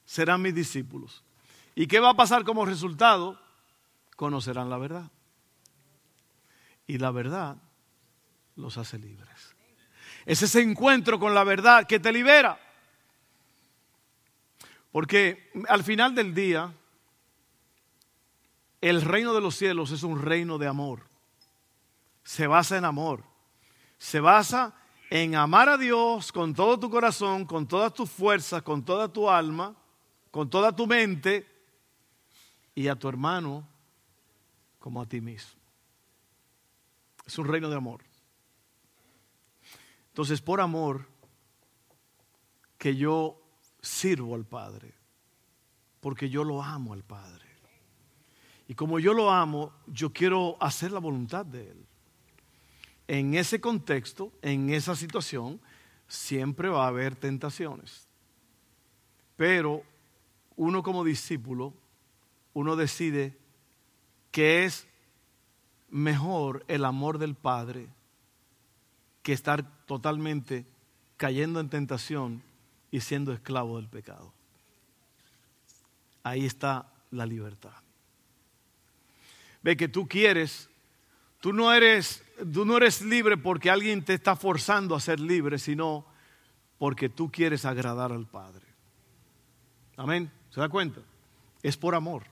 serán 0.06 0.42
mis 0.42 0.54
discípulos. 0.54 1.24
¿Y 1.76 1.88
qué 1.88 2.00
va 2.00 2.10
a 2.10 2.16
pasar 2.16 2.44
como 2.44 2.66
resultado? 2.66 3.40
Conocerán 4.16 4.70
la 4.70 4.78
verdad. 4.78 5.10
Y 6.88 6.98
la 6.98 7.12
verdad 7.12 7.58
los 8.56 8.78
hace 8.78 9.00
libres. 9.00 9.56
Es 10.26 10.42
ese 10.42 10.62
encuentro 10.62 11.20
con 11.20 11.34
la 11.34 11.46
verdad 11.46 11.88
que 11.88 12.02
te 12.02 12.12
libera. 12.12 12.60
Porque 14.92 15.52
al 15.70 15.84
final 15.84 16.16
del 16.16 16.34
día, 16.34 16.74
el 18.82 19.02
reino 19.02 19.34
de 19.34 19.40
los 19.40 19.56
cielos 19.56 19.92
es 19.92 20.04
un 20.04 20.22
reino 20.22 20.58
de 20.58 20.68
amor. 20.68 21.07
Se 22.28 22.46
basa 22.46 22.78
en 22.78 22.84
amor. 22.84 23.24
Se 23.98 24.20
basa 24.20 24.76
en 25.10 25.36
amar 25.36 25.70
a 25.70 25.78
Dios 25.78 26.34
con 26.34 26.54
todo 26.54 26.78
tu 26.78 26.90
corazón, 26.90 27.46
con 27.46 27.66
todas 27.66 27.94
tus 27.94 28.12
fuerzas, 28.12 28.62
con 28.64 28.84
toda 28.84 29.08
tu 29.08 29.30
alma, 29.30 29.74
con 30.30 30.50
toda 30.50 30.76
tu 30.76 30.86
mente 30.86 31.48
y 32.76 32.90
a 32.90 32.98
tu 32.98 33.08
hermano 33.08 33.66
como 34.78 35.02
a 35.02 35.06
ti 35.06 35.22
mismo. 35.22 35.62
Es 37.26 37.38
un 37.38 37.48
reino 37.48 37.70
de 37.70 37.78
amor. 37.78 38.04
Entonces, 40.10 40.42
por 40.42 40.60
amor 40.60 41.08
que 42.78 42.98
yo 42.98 43.42
sirvo 43.82 44.36
al 44.36 44.44
Padre, 44.44 44.94
porque 46.02 46.30
yo 46.30 46.44
lo 46.44 46.62
amo 46.62 46.92
al 46.92 47.06
Padre. 47.06 47.48
Y 48.68 48.76
como 48.76 49.00
yo 49.00 49.14
lo 49.14 49.32
amo, 49.32 49.72
yo 49.88 50.12
quiero 50.12 50.58
hacer 50.60 50.92
la 50.92 51.00
voluntad 51.00 51.46
de 51.46 51.72
Él. 51.72 51.87
En 53.08 53.36
ese 53.36 53.62
contexto, 53.62 54.32
en 54.42 54.70
esa 54.70 54.96
situación, 54.96 55.60
siempre 56.08 56.70
va 56.70 56.86
a 56.86 56.90
haber 56.90 57.16
tentaciones. 57.16 58.08
Pero 59.36 59.84
uno 60.56 60.84
como 60.84 61.04
discípulo, 61.04 61.74
uno 62.54 62.76
decide 62.76 63.38
que 64.32 64.66
es 64.66 64.88
mejor 65.90 66.66
el 66.68 66.86
amor 66.86 67.18
del 67.18 67.36
Padre 67.36 67.88
que 69.24 69.34
estar 69.34 69.86
totalmente 69.86 70.66
cayendo 71.18 71.60
en 71.60 71.70
tentación 71.70 72.42
y 72.92 73.02
siendo 73.02 73.34
esclavo 73.34 73.78
del 73.78 73.88
pecado. 73.88 74.34
Ahí 76.24 76.46
está 76.46 76.92
la 77.12 77.26
libertad. 77.26 77.74
Ve 79.62 79.76
que 79.76 79.88
tú 79.88 80.08
quieres, 80.08 80.70
tú 81.40 81.54
no 81.54 81.74
eres, 81.74 82.24
tú 82.54 82.66
no 82.66 82.78
eres 82.78 83.02
libre 83.02 83.38
porque 83.38 83.70
alguien 83.70 84.04
te 84.04 84.14
está 84.14 84.36
forzando 84.36 84.96
a 84.96 85.00
ser 85.00 85.20
libre, 85.20 85.60
sino 85.60 86.06
porque 86.78 87.10
tú 87.10 87.32
quieres 87.32 87.66
agradar 87.66 88.12
al 88.12 88.26
Padre. 88.26 88.66
Amén. 89.96 90.32
¿Se 90.50 90.60
da 90.60 90.70
cuenta? 90.70 91.02
Es 91.64 91.78
por 91.78 91.96
amor. 91.96 92.24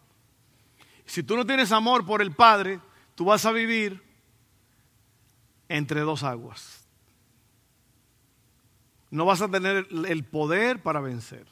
Si 1.05 1.23
tú 1.23 1.35
no 1.35 1.45
tienes 1.45 1.71
amor 1.71 2.05
por 2.05 2.21
el 2.21 2.31
Padre, 2.31 2.79
tú 3.15 3.25
vas 3.25 3.45
a 3.45 3.51
vivir 3.51 4.01
entre 5.67 6.01
dos 6.01 6.23
aguas 6.23 6.85
no 9.15 9.23
vas 9.23 9.41
a 9.41 9.49
tener 9.49 9.87
el 10.07 10.23
poder 10.25 10.83
para 10.83 10.99
vencer. 10.99 11.47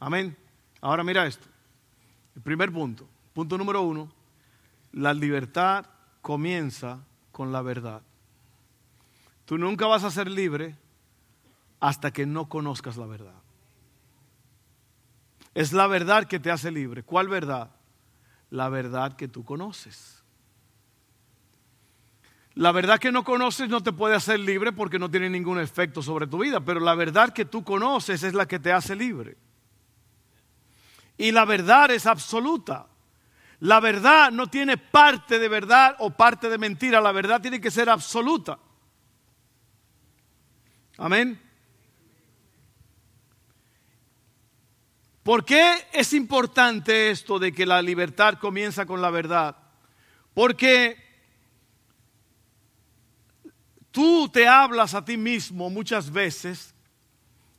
Amén. 0.00 0.36
Ahora 0.80 1.04
mira 1.04 1.26
esto. 1.26 1.46
El 2.34 2.42
primer 2.42 2.72
punto. 2.72 3.08
Punto 3.32 3.56
número 3.56 3.82
uno. 3.82 4.10
La 4.96 5.12
libertad 5.12 5.84
comienza 6.22 7.04
con 7.30 7.52
la 7.52 7.60
verdad. 7.60 8.00
Tú 9.44 9.58
nunca 9.58 9.86
vas 9.86 10.04
a 10.04 10.10
ser 10.10 10.30
libre 10.30 10.74
hasta 11.80 12.10
que 12.10 12.24
no 12.24 12.48
conozcas 12.48 12.96
la 12.96 13.04
verdad. 13.04 13.34
Es 15.52 15.74
la 15.74 15.86
verdad 15.86 16.24
que 16.24 16.40
te 16.40 16.50
hace 16.50 16.70
libre. 16.70 17.02
¿Cuál 17.02 17.28
verdad? 17.28 17.72
La 18.48 18.70
verdad 18.70 19.16
que 19.16 19.28
tú 19.28 19.44
conoces. 19.44 20.24
La 22.54 22.72
verdad 22.72 22.98
que 22.98 23.12
no 23.12 23.22
conoces 23.22 23.68
no 23.68 23.82
te 23.82 23.92
puede 23.92 24.14
hacer 24.14 24.40
libre 24.40 24.72
porque 24.72 24.98
no 24.98 25.10
tiene 25.10 25.28
ningún 25.28 25.60
efecto 25.60 26.00
sobre 26.00 26.26
tu 26.26 26.38
vida, 26.38 26.60
pero 26.60 26.80
la 26.80 26.94
verdad 26.94 27.34
que 27.34 27.44
tú 27.44 27.62
conoces 27.64 28.22
es 28.22 28.32
la 28.32 28.48
que 28.48 28.58
te 28.58 28.72
hace 28.72 28.96
libre. 28.96 29.36
Y 31.18 31.32
la 31.32 31.44
verdad 31.44 31.90
es 31.90 32.06
absoluta. 32.06 32.86
La 33.60 33.80
verdad 33.80 34.30
no 34.30 34.48
tiene 34.48 34.76
parte 34.76 35.38
de 35.38 35.48
verdad 35.48 35.96
o 35.98 36.10
parte 36.10 36.48
de 36.48 36.58
mentira, 36.58 37.00
la 37.00 37.12
verdad 37.12 37.40
tiene 37.40 37.60
que 37.60 37.70
ser 37.70 37.88
absoluta. 37.88 38.58
Amén. 40.98 41.40
¿Por 45.22 45.44
qué 45.44 45.86
es 45.92 46.12
importante 46.12 47.10
esto 47.10 47.38
de 47.38 47.52
que 47.52 47.66
la 47.66 47.82
libertad 47.82 48.38
comienza 48.38 48.86
con 48.86 49.02
la 49.02 49.10
verdad? 49.10 49.56
Porque 50.34 51.06
Tú 53.96 54.28
te 54.28 54.46
hablas 54.46 54.92
a 54.92 55.06
ti 55.06 55.16
mismo 55.16 55.70
muchas 55.70 56.12
veces 56.12 56.74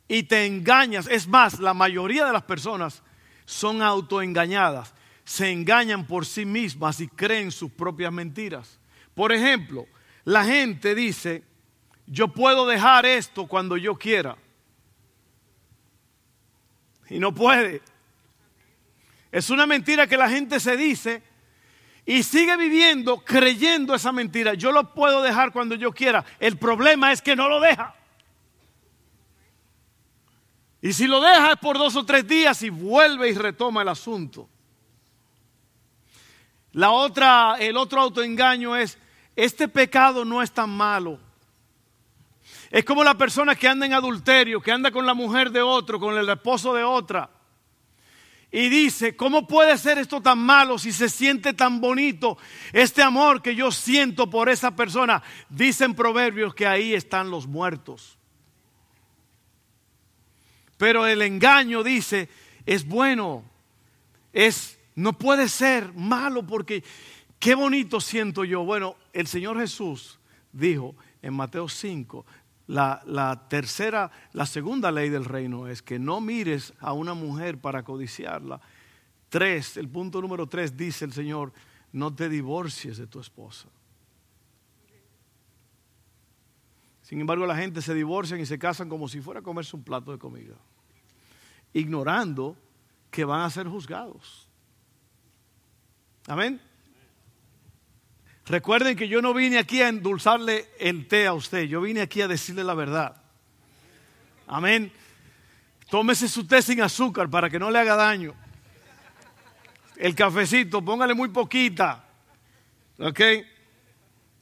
y 0.07 0.21
te 0.21 0.45
engañas. 0.45 1.07
Es 1.07 1.27
más, 1.27 1.59
la 1.59 1.73
mayoría 1.73 2.27
de 2.27 2.31
las 2.31 2.43
personas 2.43 3.01
son 3.45 3.81
autoengañadas. 3.81 4.93
Se 5.27 5.51
engañan 5.51 6.07
por 6.07 6.25
sí 6.25 6.45
mismas 6.45 7.01
y 7.01 7.09
creen 7.09 7.51
sus 7.51 7.69
propias 7.69 8.13
mentiras. 8.13 8.79
Por 9.13 9.33
ejemplo, 9.33 9.85
la 10.23 10.45
gente 10.45 10.95
dice, 10.95 11.43
yo 12.05 12.29
puedo 12.29 12.65
dejar 12.65 13.05
esto 13.05 13.45
cuando 13.45 13.75
yo 13.75 13.95
quiera. 13.95 14.37
Y 17.09 17.19
no 17.19 17.35
puede. 17.35 17.81
Es 19.29 19.49
una 19.49 19.65
mentira 19.65 20.07
que 20.07 20.15
la 20.15 20.29
gente 20.29 20.61
se 20.61 20.77
dice 20.77 21.21
y 22.05 22.23
sigue 22.23 22.55
viviendo 22.55 23.17
creyendo 23.17 23.93
esa 23.95 24.13
mentira. 24.13 24.53
Yo 24.53 24.71
lo 24.71 24.93
puedo 24.93 25.21
dejar 25.21 25.51
cuando 25.51 25.75
yo 25.75 25.91
quiera. 25.91 26.23
El 26.39 26.57
problema 26.57 27.11
es 27.11 27.21
que 27.21 27.35
no 27.35 27.49
lo 27.49 27.59
deja. 27.59 27.93
Y 30.81 30.93
si 30.93 31.05
lo 31.05 31.19
deja 31.19 31.51
es 31.51 31.57
por 31.57 31.77
dos 31.77 31.97
o 31.97 32.05
tres 32.05 32.25
días 32.25 32.63
y 32.63 32.69
vuelve 32.69 33.27
y 33.27 33.33
retoma 33.33 33.81
el 33.81 33.89
asunto. 33.89 34.47
La 36.77 36.91
otra, 36.91 37.55
el 37.59 37.75
otro 37.75 38.01
autoengaño 38.01 38.75
es, 38.75 38.99
este 39.35 39.67
pecado 39.67 40.23
no 40.23 40.43
es 40.43 40.51
tan 40.51 40.69
malo. 40.69 41.19
Es 42.69 42.85
como 42.85 43.03
la 43.03 43.17
persona 43.17 43.55
que 43.55 43.67
anda 43.67 43.87
en 43.87 43.93
adulterio, 43.93 44.61
que 44.61 44.71
anda 44.71 44.91
con 44.91 45.03
la 45.03 45.15
mujer 45.15 45.49
de 45.49 45.63
otro, 45.63 45.99
con 45.99 46.15
el 46.15 46.29
esposo 46.29 46.75
de 46.75 46.83
otra 46.83 47.31
y 48.51 48.69
dice, 48.69 49.15
¿cómo 49.15 49.47
puede 49.47 49.75
ser 49.79 49.97
esto 49.97 50.21
tan 50.21 50.37
malo 50.37 50.77
si 50.77 50.91
se 50.91 51.09
siente 51.09 51.53
tan 51.53 51.81
bonito 51.81 52.37
este 52.71 53.01
amor 53.01 53.41
que 53.41 53.55
yo 53.55 53.71
siento 53.71 54.29
por 54.29 54.47
esa 54.47 54.75
persona? 54.75 55.23
Dicen 55.49 55.95
proverbios 55.95 56.53
que 56.53 56.67
ahí 56.67 56.93
están 56.93 57.31
los 57.31 57.47
muertos. 57.47 58.19
Pero 60.77 61.07
el 61.07 61.23
engaño 61.23 61.81
dice, 61.81 62.29
es 62.67 62.85
bueno, 62.87 63.43
es 64.31 64.76
no 64.97 65.13
puede 65.13 65.47
ser 65.47 65.93
malo 65.93 66.45
porque 66.45 66.83
qué 67.37 67.53
bonito 67.53 68.01
siento 68.01 68.43
yo. 68.43 68.65
Bueno, 68.65 68.95
el 69.13 69.27
Señor 69.27 69.59
Jesús 69.59 70.19
dijo 70.51 70.95
en 71.21 71.35
Mateo 71.35 71.69
5, 71.69 72.25
La, 72.65 73.45
tercera, 73.47 74.09
la 74.33 74.47
segunda 74.47 74.91
ley 74.91 75.09
del 75.09 75.25
reino 75.25 75.67
es 75.67 75.83
que 75.83 75.99
no 75.99 76.19
mires 76.19 76.73
a 76.79 76.93
una 76.93 77.13
mujer 77.13 77.61
para 77.61 77.83
codiciarla. 77.83 78.59
Tres, 79.29 79.77
el 79.77 79.87
punto 79.87 80.19
número 80.19 80.47
tres 80.47 80.75
dice 80.75 81.05
el 81.05 81.13
Señor, 81.13 81.53
no 81.91 82.15
te 82.15 82.27
divorcies 82.27 82.97
de 82.97 83.05
tu 83.05 83.19
esposa. 83.19 83.69
Sin 87.03 87.21
embargo, 87.21 87.45
la 87.45 87.55
gente 87.55 87.83
se 87.83 87.93
divorcia 87.93 88.35
y 88.35 88.47
se 88.47 88.57
casan 88.57 88.89
como 88.89 89.07
si 89.07 89.21
fuera 89.21 89.41
a 89.41 89.43
comerse 89.43 89.75
un 89.75 89.83
plato 89.83 90.11
de 90.11 90.17
comida, 90.17 90.55
ignorando 91.71 92.57
que 93.11 93.25
van 93.25 93.41
a 93.41 93.49
ser 93.51 93.67
juzgados. 93.67 94.46
Amén. 96.27 96.59
Recuerden 98.47 98.97
que 98.97 99.07
yo 99.07 99.21
no 99.21 99.33
vine 99.33 99.57
aquí 99.57 99.81
a 99.81 99.87
endulzarle 99.87 100.69
el 100.79 101.07
té 101.07 101.25
a 101.25 101.33
usted, 101.33 101.63
yo 101.63 101.81
vine 101.81 102.01
aquí 102.01 102.21
a 102.21 102.27
decirle 102.27 102.63
la 102.63 102.73
verdad. 102.73 103.21
Amén. 104.45 104.91
Tómese 105.89 106.27
su 106.27 106.45
té 106.45 106.61
sin 106.61 106.81
azúcar 106.81 107.29
para 107.29 107.49
que 107.49 107.59
no 107.59 107.71
le 107.71 107.79
haga 107.79 107.95
daño. 107.95 108.33
El 109.95 110.15
cafecito, 110.15 110.83
póngale 110.83 111.13
muy 111.13 111.29
poquita. 111.29 112.05
¿Ok? 112.99 113.21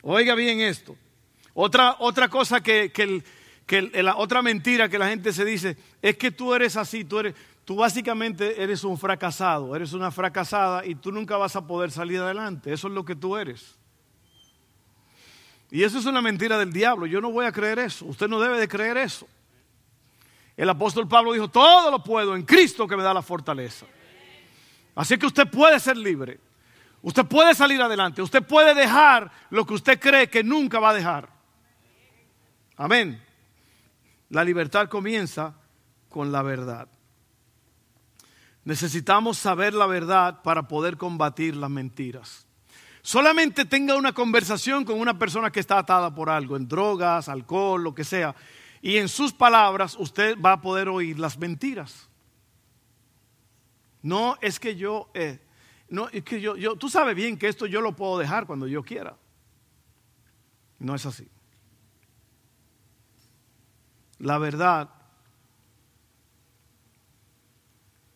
Oiga 0.01 0.33
bien 0.33 0.61
esto. 0.61 0.95
Otra, 1.53 1.97
otra 1.99 2.29
cosa 2.29 2.61
que, 2.61 2.91
la 3.93 4.15
otra 4.17 4.41
mentira 4.41 4.89
que 4.89 4.99
la 4.99 5.09
gente 5.09 5.33
se 5.33 5.45
dice 5.45 5.77
es 6.01 6.17
que 6.17 6.31
tú 6.31 6.53
eres 6.53 6.77
así, 6.77 7.05
tú, 7.05 7.19
eres, 7.19 7.35
tú 7.65 7.75
básicamente 7.75 8.62
eres 8.62 8.84
un 8.84 8.98
fracasado, 8.98 9.75
eres 9.75 9.91
una 9.93 10.12
fracasada 10.12 10.86
y 10.86 10.95
tú 10.95 11.12
nunca 11.12 11.36
vas 11.36 11.55
a 11.55 11.65
poder 11.65 11.91
salir 11.91 12.19
adelante. 12.19 12.72
Eso 12.72 12.88
es 12.88 12.93
lo 12.93 13.03
que 13.03 13.15
tú 13.15 13.36
eres. 13.36 13.75
Y 15.72 15.84
eso 15.84 15.98
es 15.98 16.05
una 16.05 16.22
mentira 16.22 16.57
del 16.57 16.72
diablo. 16.72 17.07
Yo 17.07 17.19
no 17.19 17.31
voy 17.31 17.45
a 17.45 17.51
creer 17.51 17.79
eso. 17.79 18.05
Usted 18.05 18.27
no 18.27 18.39
debe 18.39 18.60
de 18.60 18.67
creer 18.67 18.98
eso. 18.98 19.27
El 20.55 20.69
apóstol 20.69 21.07
Pablo 21.07 21.34
dijo, 21.34 21.50
todo 21.50 21.91
lo 21.91 22.01
puedo 22.01 22.36
en 22.36 22.43
Cristo 22.43 22.88
que 22.88 22.95
me 22.95 23.03
da 23.03 23.13
la 23.13 23.22
fortaleza. 23.22 23.86
Así 24.93 25.17
que 25.17 25.25
usted 25.25 25.50
puede 25.50 25.79
ser 25.79 25.98
libre. 25.98 26.39
Usted 27.01 27.25
puede 27.25 27.53
salir 27.53 27.81
adelante. 27.81 28.22
Usted 28.22 28.43
puede 28.43 28.74
dejar 28.74 29.29
lo 29.50 29.65
que 29.65 29.74
usted 29.74 30.00
cree 30.00 30.29
que 30.29 30.43
nunca 30.43 30.79
va 30.79 30.91
a 30.91 30.93
dejar. 30.93 31.29
Amén. 32.77 33.22
La 34.29 34.43
libertad 34.43 34.88
comienza 34.88 35.55
con 36.10 36.31
la 36.31 36.41
verdad. 36.41 36.88
Necesitamos 38.65 39.38
saber 39.38 39.75
la 39.75 39.86
verdad 39.86 40.41
para 40.41 40.67
poder 40.67 40.98
combatir 40.98 41.55
las 41.55 41.69
mentiras. 41.69 42.48
Solamente 43.03 43.65
tenga 43.65 43.95
una 43.95 44.12
conversación 44.12 44.84
con 44.84 45.00
una 45.00 45.19
persona 45.19 45.51
que 45.51 45.60
está 45.60 45.77
atada 45.77 46.13
por 46.15 46.31
algo, 46.31 46.57
en 46.57 46.67
drogas, 46.67 47.29
alcohol, 47.29 47.84
lo 47.84 47.93
que 47.93 48.03
sea, 48.03 48.36
y 48.81 48.98
en 48.98 49.07
sus 49.07 49.31
palabras 49.31 49.95
usted 50.00 50.36
va 50.41 50.53
a 50.53 50.62
poder 50.62 50.89
oír 50.89 51.19
las 51.19 51.38
mentiras. 51.38 52.10
No 54.01 54.38
es 54.41 54.60
que 54.60 54.75
yo, 54.75 55.12
eh, 55.13 55.39
no 55.89 56.10
es 56.10 56.24
que 56.24 56.41
yo, 56.41 56.55
yo, 56.55 56.75
tú 56.75 56.89
sabes 56.89 57.15
bien 57.15 57.38
que 57.38 57.48
esto 57.48 57.67
yo 57.67 57.81
lo 57.81 57.95
puedo 57.95 58.17
dejar 58.17 58.48
cuando 58.48 58.67
yo 58.67 58.81
quiera. 58.81 59.15
No 60.79 60.95
es 60.95 61.05
así. 61.05 61.27
La 64.17 64.39
verdad 64.39 64.89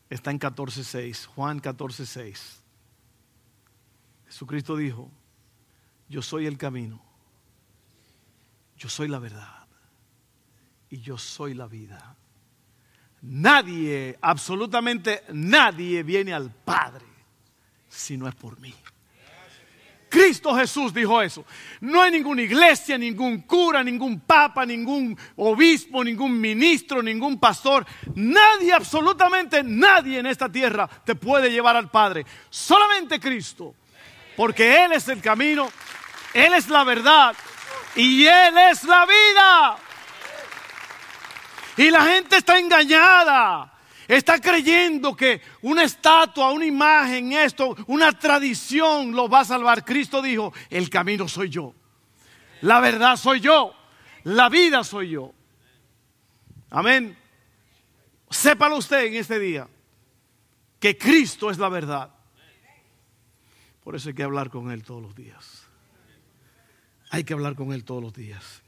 está 0.10 0.32
en 0.32 0.40
14.6, 0.40 1.28
Juan 1.28 1.62
14.6. 1.62 2.38
Jesucristo 4.28 4.76
dijo, 4.76 5.12
yo 6.08 6.22
soy 6.22 6.46
el 6.46 6.58
camino, 6.58 7.02
yo 8.78 8.90
soy 8.90 9.08
la 9.08 9.20
verdad 9.20 9.68
y 10.90 11.00
yo 11.02 11.18
soy 11.18 11.54
la 11.54 11.68
vida. 11.68 12.16
Nadie, 13.22 14.18
absolutamente 14.22 15.24
nadie 15.34 16.04
viene 16.04 16.34
al 16.34 16.52
Padre 16.52 17.06
si 17.88 18.18
no 18.18 18.28
es 18.28 18.36
por 18.36 18.60
mí. 18.60 18.74
Cristo 20.30 20.56
Jesús 20.56 20.94
dijo 20.94 21.20
eso. 21.24 21.44
No 21.80 22.04
hay 22.04 22.12
ninguna 22.12 22.44
iglesia, 22.44 23.00
ningún 23.00 23.42
cura, 23.42 23.84
ningún 23.84 24.20
papa, 24.20 24.64
ningún 24.64 25.18
obispo, 25.38 26.04
ningún 26.04 26.40
ministro, 26.40 27.02
ningún 27.02 27.40
pastor. 27.40 27.84
Nadie, 28.14 28.72
absolutamente 28.72 29.64
nadie 29.64 30.20
en 30.20 30.28
esta 30.28 30.48
tierra 30.48 30.88
te 30.88 31.16
puede 31.16 31.50
llevar 31.50 31.76
al 31.76 31.90
Padre. 31.90 32.28
Solamente 32.48 33.20
Cristo. 33.20 33.74
Porque 34.38 34.86
Él 34.86 34.92
es 34.92 35.08
el 35.08 35.20
camino, 35.20 35.68
Él 36.36 36.54
es 36.54 36.70
la 36.70 36.84
verdad 36.84 37.36
y 37.96 38.28
Él 38.28 38.56
es 38.70 38.84
la 38.84 39.08
vida. 39.08 39.78
Y 41.76 41.90
la 41.90 42.06
gente 42.06 42.38
está 42.38 42.60
engañada. 42.60 43.79
Está 44.10 44.42
creyendo 44.42 45.16
que 45.16 45.40
una 45.62 45.84
estatua, 45.84 46.52
una 46.52 46.66
imagen, 46.66 47.32
esto, 47.32 47.76
una 47.86 48.12
tradición 48.12 49.12
lo 49.12 49.30
va 49.30 49.42
a 49.42 49.46
salvar. 49.46 49.86
Cristo 49.86 50.20
dijo, 50.20 50.52
el 50.72 50.90
camino 50.90 51.28
soy 51.28 51.50
yo. 51.50 51.76
La 52.62 52.80
verdad 52.80 53.18
soy 53.18 53.40
yo. 53.40 53.72
La 54.24 54.50
vida 54.50 54.84
soy 54.84 55.12
yo. 55.12 55.32
Amén. 56.72 57.16
Sépalo 58.32 58.78
usted 58.78 59.06
en 59.06 59.14
este 59.14 59.38
día 59.38 59.68
que 60.80 60.98
Cristo 60.98 61.52
es 61.52 61.60
la 61.60 61.70
verdad. 61.70 62.10
Por 63.84 63.96
eso 63.96 64.10
hay 64.10 64.16
que 64.16 64.24
hablar 64.24 64.50
con 64.50 64.72
Él 64.72 64.84
todos 64.84 65.04
los 65.04 65.14
días. 65.14 65.68
Hay 67.12 67.24
que 67.24 67.34
hablar 67.34 67.54
con 67.54 67.74
Él 67.74 67.84
todos 67.84 68.02
los 68.02 68.14
días. 68.16 68.64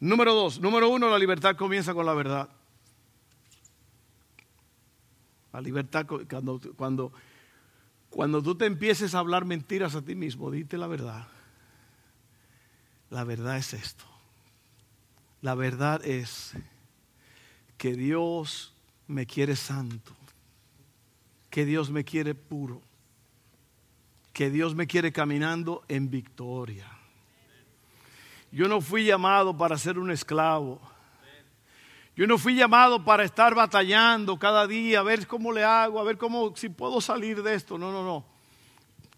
Número 0.00 0.32
dos, 0.32 0.58
número 0.58 0.88
uno, 0.88 1.10
la 1.10 1.18
libertad 1.18 1.54
comienza 1.54 1.92
con 1.92 2.06
la 2.06 2.14
verdad. 2.14 2.48
La 5.56 5.62
libertad, 5.62 6.04
cuando, 6.06 6.60
cuando, 6.76 7.12
cuando 8.10 8.42
tú 8.42 8.56
te 8.56 8.66
empieces 8.66 9.14
a 9.14 9.20
hablar 9.20 9.46
mentiras 9.46 9.94
a 9.94 10.02
ti 10.02 10.14
mismo, 10.14 10.50
dite 10.50 10.76
la 10.76 10.86
verdad. 10.86 11.28
La 13.08 13.24
verdad 13.24 13.56
es 13.56 13.72
esto. 13.72 14.04
La 15.40 15.54
verdad 15.54 16.04
es 16.04 16.52
que 17.78 17.94
Dios 17.94 18.74
me 19.08 19.24
quiere 19.24 19.56
santo, 19.56 20.14
que 21.48 21.64
Dios 21.64 21.90
me 21.90 22.04
quiere 22.04 22.34
puro, 22.34 22.82
que 24.34 24.50
Dios 24.50 24.74
me 24.74 24.86
quiere 24.86 25.10
caminando 25.10 25.84
en 25.88 26.10
victoria. 26.10 26.86
Yo 28.52 28.68
no 28.68 28.82
fui 28.82 29.06
llamado 29.06 29.56
para 29.56 29.78
ser 29.78 29.98
un 29.98 30.10
esclavo. 30.10 30.82
Yo 32.16 32.26
no 32.26 32.38
fui 32.38 32.54
llamado 32.54 33.04
para 33.04 33.24
estar 33.24 33.54
batallando 33.54 34.38
cada 34.38 34.66
día, 34.66 35.00
a 35.00 35.02
ver 35.02 35.26
cómo 35.26 35.52
le 35.52 35.62
hago, 35.62 36.00
a 36.00 36.04
ver 36.04 36.16
cómo, 36.16 36.56
si 36.56 36.70
puedo 36.70 37.02
salir 37.02 37.42
de 37.42 37.54
esto. 37.54 37.76
No, 37.76 37.92
no, 37.92 38.02
no. 38.02 38.24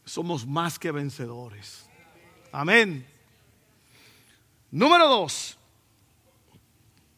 Somos 0.05 0.45
más 0.45 0.81
que 0.81 0.91
vencedores. 0.91 1.89
Amén. 2.51 3.07
Número 4.73 5.07
dos. 5.07 5.57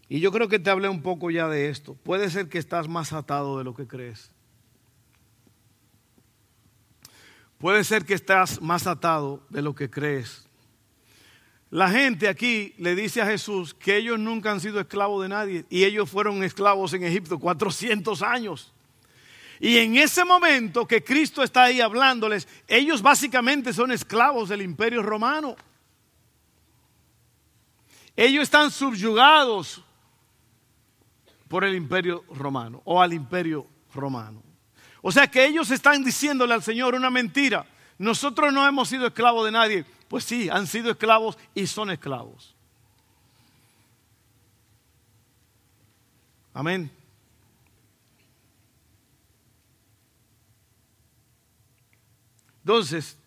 Y 0.06 0.20
yo 0.20 0.30
creo 0.32 0.48
que 0.48 0.58
te 0.58 0.68
hablé 0.68 0.88
un 0.88 1.00
poco 1.00 1.30
ya 1.30 1.48
de 1.48 1.70
esto. 1.70 1.94
Puede 1.94 2.28
ser 2.28 2.50
que 2.50 2.58
estás 2.58 2.86
más 2.86 3.14
atado 3.14 3.56
de 3.56 3.64
lo 3.64 3.74
que 3.74 3.86
crees. 3.86 4.30
Puede 7.56 7.84
ser 7.84 8.04
que 8.04 8.14
estás 8.14 8.60
más 8.60 8.86
atado 8.86 9.42
de 9.48 9.62
lo 9.62 9.74
que 9.74 9.88
crees. 9.88 10.49
La 11.70 11.88
gente 11.88 12.28
aquí 12.28 12.74
le 12.78 12.96
dice 12.96 13.22
a 13.22 13.26
Jesús 13.26 13.74
que 13.74 13.96
ellos 13.96 14.18
nunca 14.18 14.50
han 14.50 14.60
sido 14.60 14.80
esclavos 14.80 15.22
de 15.22 15.28
nadie 15.28 15.64
y 15.70 15.84
ellos 15.84 16.10
fueron 16.10 16.42
esclavos 16.42 16.92
en 16.94 17.04
Egipto 17.04 17.38
400 17.38 18.22
años. 18.22 18.72
Y 19.60 19.76
en 19.78 19.96
ese 19.96 20.24
momento 20.24 20.86
que 20.86 21.04
Cristo 21.04 21.44
está 21.44 21.64
ahí 21.64 21.80
hablándoles, 21.80 22.48
ellos 22.66 23.02
básicamente 23.02 23.72
son 23.72 23.92
esclavos 23.92 24.48
del 24.48 24.62
imperio 24.62 25.02
romano. 25.02 25.54
Ellos 28.16 28.42
están 28.42 28.70
subyugados 28.70 29.84
por 31.46 31.62
el 31.62 31.76
imperio 31.76 32.24
romano 32.30 32.82
o 32.84 33.00
al 33.00 33.12
imperio 33.12 33.66
romano. 33.94 34.42
O 35.02 35.12
sea 35.12 35.30
que 35.30 35.46
ellos 35.46 35.70
están 35.70 36.02
diciéndole 36.02 36.52
al 36.52 36.62
Señor 36.62 36.94
una 36.94 37.10
mentira. 37.10 37.64
Nosotros 38.00 38.50
no 38.50 38.66
hemos 38.66 38.88
sido 38.88 39.06
esclavos 39.06 39.44
de 39.44 39.52
nadie. 39.52 39.84
Pues 40.08 40.24
sí, 40.24 40.48
han 40.48 40.66
sido 40.66 40.90
esclavos 40.90 41.36
y 41.54 41.66
son 41.66 41.90
esclavos. 41.90 42.56
Amén. 46.54 46.90
Entonces, 52.60 53.18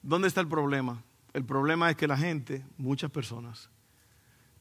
¿dónde 0.00 0.28
está 0.28 0.40
el 0.40 0.48
problema? 0.48 1.02
El 1.34 1.44
problema 1.44 1.90
es 1.90 1.98
que 1.98 2.08
la 2.08 2.16
gente, 2.16 2.64
muchas 2.78 3.10
personas, 3.10 3.68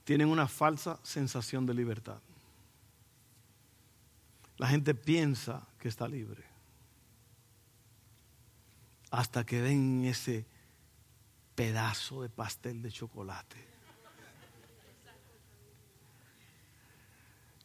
tienen 0.03 0.27
una 0.27 0.49
falsa 0.49 0.99
sensación 1.03 1.65
de 1.65 1.73
libertad. 1.73 2.19
La 4.57 4.67
gente 4.67 4.93
piensa 4.93 5.65
que 5.79 5.87
está 5.87 6.05
libre 6.05 6.52
hasta 9.13 9.45
que 9.45 9.61
den 9.61 10.05
ese 10.05 10.43
pedazo 11.53 12.23
de 12.23 12.29
pastel 12.29 12.81
de 12.81 12.91
chocolate. 12.91 13.57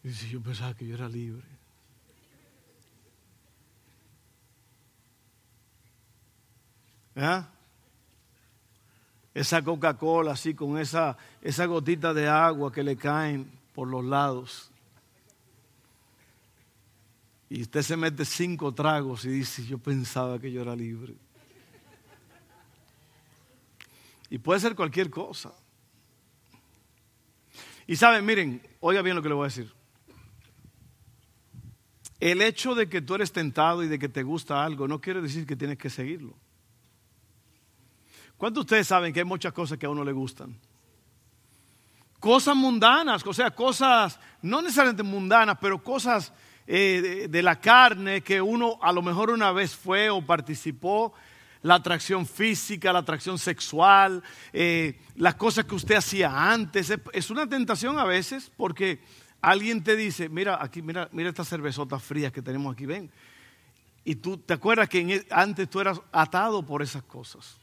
Y 0.05 0.13
si 0.13 0.29
yo 0.29 0.43
pensaba 0.43 0.75
que 0.75 0.87
yo 0.87 0.95
era 0.95 1.09
libre. 1.09 1.47
¿Eh? 7.15 7.43
Esa 9.33 9.63
Coca-Cola 9.65 10.33
así 10.33 10.53
con 10.53 10.79
esa, 10.79 11.17
esa 11.41 11.65
gotita 11.65 12.13
de 12.13 12.29
agua 12.29 12.71
que 12.71 12.83
le 12.83 12.99
caen 12.99 13.51
por 13.75 13.89
los 13.89 14.05
lados. 14.05 14.71
Y 17.49 17.63
usted 17.63 17.81
se 17.81 17.97
mete 17.97 18.27
cinco 18.27 18.75
tragos 18.75 19.25
y 19.25 19.31
dice, 19.31 19.65
yo 19.65 19.79
pensaba 19.79 20.39
que 20.39 20.53
yo 20.53 20.61
era 20.61 20.77
libre. 20.77 21.17
Y 24.31 24.39
puede 24.39 24.61
ser 24.61 24.75
cualquier 24.75 25.11
cosa. 25.11 25.53
Y 27.87 27.97
saben, 27.97 28.25
miren, 28.25 28.63
oiga 28.81 29.01
bien 29.03 29.17
lo 29.17 29.23
que 29.23 29.29
le 29.29 29.35
voy 29.35 29.45
a 29.45 29.49
decir. 29.49 29.73
El 32.21 32.43
hecho 32.43 32.75
de 32.75 32.89
que 32.89 33.01
tú 33.01 33.15
eres 33.15 33.33
tentado 33.33 33.83
y 33.83 33.89
de 33.89 33.99
que 33.99 34.09
te 34.09 34.23
gusta 34.23 34.65
algo 34.65 34.89
no 34.89 35.01
quiere 35.01 35.23
decir 35.23 35.47
que 35.47 35.57
tienes 35.57 35.79
que 35.79 35.89
seguirlo. 35.89 36.35
¿Cuántos 38.37 38.63
de 38.63 38.67
ustedes 38.67 38.89
saben 38.89 39.13
que 39.13 39.21
hay 39.21 39.25
muchas 39.25 39.53
cosas 39.53 39.79
que 39.79 39.87
a 39.87 39.91
uno 39.91 40.05
le 40.05 40.13
gustan? 40.13 40.57
Cosas 42.21 42.57
mundanas, 42.57 43.25
o 43.27 43.33
sea, 43.33 43.51
cosas 43.53 44.19
no 44.43 44.61
necesariamente 44.61 45.03
mundanas, 45.03 45.57
pero 45.61 45.83
cosas 45.83 46.33
eh, 46.67 47.29
de, 47.31 47.43
la 47.43 47.61
carne 47.61 48.21
que 48.21 48.43
uno 48.43 48.79
a 48.83 48.93
lo 48.93 49.01
mejor 49.01 49.31
una 49.31 49.53
vez 49.53 49.75
fue 49.75 50.11
o 50.11 50.21
participó, 50.21 51.15
la 51.63 51.77
atracción 51.77 52.27
física, 52.27 52.93
la 52.93 53.01
atracción 53.01 53.39
sexual, 53.39 54.23
eh, 54.53 54.99
las 55.17 55.35
cosas 55.35 55.65
que 55.65 55.75
usted 55.75 55.97
hacía 55.97 56.51
antes. 56.51 56.93
Es, 57.13 57.31
una 57.31 57.49
tentación 57.49 57.99
a 57.99 58.05
veces 58.05 58.51
porque 58.57 59.01
alguien 59.41 59.83
te 59.83 59.97
dice, 59.97 60.29
mira, 60.29 60.59
aquí, 60.61 60.83
mira, 60.83 61.09
mira 61.13 61.29
estas 61.29 61.49
cervezotas 61.49 62.03
frías 62.03 62.33
que 62.33 62.43
tenemos 62.43 62.73
aquí, 62.73 62.87
ven. 62.87 63.11
Y 64.05 64.17
tú 64.17 64.39
te 64.39 64.55
acuerdas 64.55 64.89
que 64.89 65.01
e, 65.01 65.27
antes 65.31 65.69
tú 65.69 65.81
eras 65.81 66.01
atado 66.13 66.65
por 66.65 66.83
esas 66.83 67.03
cosas. 67.03 67.57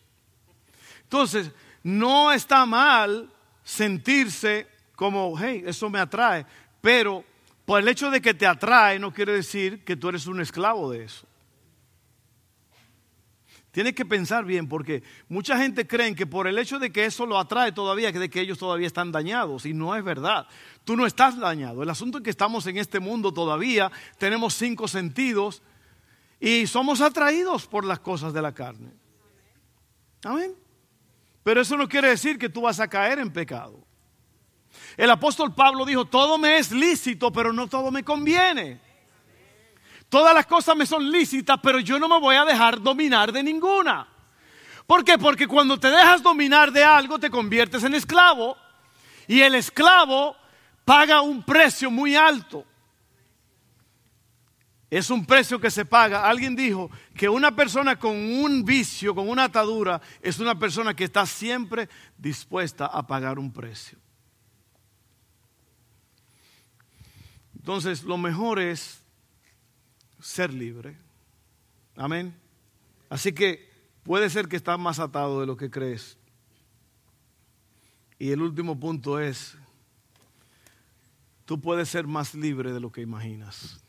Entonces, 1.03 1.51
no 1.83 2.31
está 2.31 2.65
mal 2.65 3.31
sentirse 3.63 4.67
como, 4.95 5.37
hey, 5.39 5.63
eso 5.65 5.89
me 5.89 5.99
atrae, 5.99 6.45
pero 6.81 7.23
por 7.65 7.81
el 7.81 7.87
hecho 7.87 8.11
de 8.11 8.21
que 8.21 8.33
te 8.33 8.45
atrae 8.45 8.99
no 8.99 9.11
quiere 9.11 9.33
decir 9.33 9.83
que 9.83 9.95
tú 9.95 10.09
eres 10.09 10.27
un 10.27 10.39
esclavo 10.39 10.91
de 10.91 11.03
eso. 11.03 11.27
Tienes 13.75 13.93
que 13.93 14.05
pensar 14.05 14.45
bien 14.45 14.69
porque 14.69 15.03
mucha 15.27 15.57
gente 15.57 15.85
cree 15.85 16.15
que 16.15 16.25
por 16.25 16.47
el 16.47 16.57
hecho 16.57 16.79
de 16.79 16.93
que 16.93 17.03
eso 17.03 17.25
lo 17.25 17.37
atrae 17.37 17.73
todavía, 17.73 18.13
que 18.13 18.19
de 18.19 18.29
que 18.29 18.39
ellos 18.39 18.57
todavía 18.57 18.87
están 18.87 19.11
dañados 19.11 19.65
y 19.65 19.73
no 19.73 19.93
es 19.97 20.01
verdad. 20.01 20.47
Tú 20.85 20.95
no 20.95 21.05
estás 21.05 21.37
dañado. 21.37 21.83
El 21.83 21.89
asunto 21.89 22.19
es 22.19 22.23
que 22.23 22.29
estamos 22.29 22.65
en 22.67 22.77
este 22.77 23.01
mundo 23.01 23.33
todavía, 23.33 23.91
tenemos 24.17 24.53
cinco 24.53 24.87
sentidos 24.87 25.61
y 26.39 26.67
somos 26.67 27.01
atraídos 27.01 27.67
por 27.67 27.83
las 27.83 27.99
cosas 27.99 28.31
de 28.31 28.41
la 28.41 28.53
carne. 28.53 28.93
Amén. 30.23 30.55
Pero 31.43 31.59
eso 31.59 31.75
no 31.75 31.89
quiere 31.89 32.07
decir 32.07 32.39
que 32.39 32.47
tú 32.47 32.61
vas 32.61 32.79
a 32.79 32.87
caer 32.87 33.19
en 33.19 33.29
pecado. 33.29 33.85
El 34.95 35.09
apóstol 35.09 35.53
Pablo 35.53 35.83
dijo, 35.83 36.05
todo 36.05 36.37
me 36.37 36.59
es 36.59 36.71
lícito, 36.71 37.29
pero 37.29 37.51
no 37.51 37.67
todo 37.67 37.91
me 37.91 38.05
conviene. 38.05 38.79
Todas 40.15 40.33
las 40.33 40.45
cosas 40.45 40.77
me 40.77 40.85
son 40.85 41.11
lícitas, 41.11 41.59
pero 41.61 41.77
yo 41.81 41.99
no 41.99 42.07
me 42.07 42.17
voy 42.17 42.37
a 42.37 42.45
dejar 42.45 42.81
dominar 42.81 43.33
de 43.33 43.43
ninguna. 43.43 44.07
¿Por 44.87 45.03
qué? 45.03 45.17
Porque 45.17 45.45
cuando 45.45 45.77
te 45.77 45.89
dejas 45.89 46.23
dominar 46.23 46.71
de 46.71 46.85
algo 46.85 47.19
te 47.19 47.29
conviertes 47.29 47.83
en 47.83 47.93
esclavo 47.93 48.55
y 49.27 49.41
el 49.41 49.55
esclavo 49.55 50.37
paga 50.85 51.19
un 51.19 51.43
precio 51.43 51.91
muy 51.91 52.15
alto. 52.15 52.65
Es 54.89 55.09
un 55.09 55.25
precio 55.25 55.59
que 55.59 55.69
se 55.69 55.83
paga. 55.83 56.23
Alguien 56.29 56.55
dijo 56.55 56.89
que 57.13 57.27
una 57.27 57.53
persona 57.53 57.99
con 57.99 58.15
un 58.15 58.63
vicio, 58.63 59.13
con 59.13 59.27
una 59.27 59.43
atadura, 59.43 59.99
es 60.21 60.39
una 60.39 60.57
persona 60.57 60.95
que 60.95 61.03
está 61.03 61.25
siempre 61.25 61.89
dispuesta 62.17 62.85
a 62.85 63.05
pagar 63.05 63.37
un 63.37 63.51
precio. 63.51 63.99
Entonces, 67.53 68.03
lo 68.03 68.17
mejor 68.17 68.59
es 68.59 69.04
ser 70.25 70.51
libre. 70.51 70.97
Amén. 71.95 72.35
Así 73.09 73.31
que 73.31 73.69
puede 74.01 74.29
ser 74.31 74.47
que 74.47 74.55
estás 74.55 74.79
más 74.79 74.97
atado 74.97 75.39
de 75.39 75.45
lo 75.45 75.55
que 75.55 75.69
crees. 75.69 76.17
Y 78.17 78.31
el 78.31 78.41
último 78.41 78.79
punto 78.79 79.19
es, 79.19 79.55
tú 81.45 81.61
puedes 81.61 81.89
ser 81.89 82.07
más 82.07 82.33
libre 82.33 82.73
de 82.73 82.79
lo 82.79 82.91
que 82.91 83.01
imaginas. 83.01 83.79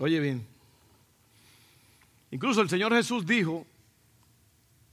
Oye 0.00 0.18
bien, 0.18 0.44
incluso 2.32 2.62
el 2.62 2.68
Señor 2.68 2.92
Jesús 2.92 3.24
dijo 3.24 3.64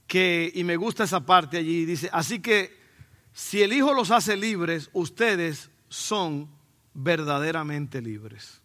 que, 0.06 0.52
y 0.54 0.62
me 0.62 0.76
gusta 0.76 1.04
esa 1.04 1.26
parte 1.26 1.56
allí, 1.56 1.84
dice, 1.86 2.08
así 2.12 2.40
que 2.40 2.78
si 3.32 3.62
el 3.62 3.72
Hijo 3.72 3.94
los 3.94 4.12
hace 4.12 4.36
libres, 4.36 4.90
ustedes 4.92 5.70
son 5.88 6.48
verdaderamente 6.94 8.00
libres. 8.00 8.62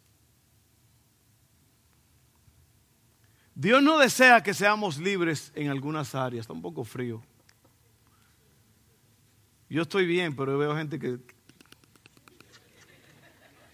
Dios 3.55 3.83
no 3.83 3.99
desea 3.99 4.41
que 4.41 4.53
seamos 4.53 4.97
libres 4.97 5.51
en 5.55 5.69
algunas 5.69 6.15
áreas, 6.15 6.41
está 6.41 6.53
un 6.53 6.61
poco 6.61 6.83
frío. 6.83 7.21
Yo 9.69 9.83
estoy 9.83 10.05
bien, 10.05 10.35
pero 10.35 10.57
veo 10.57 10.75
gente 10.75 10.99
que... 10.99 11.19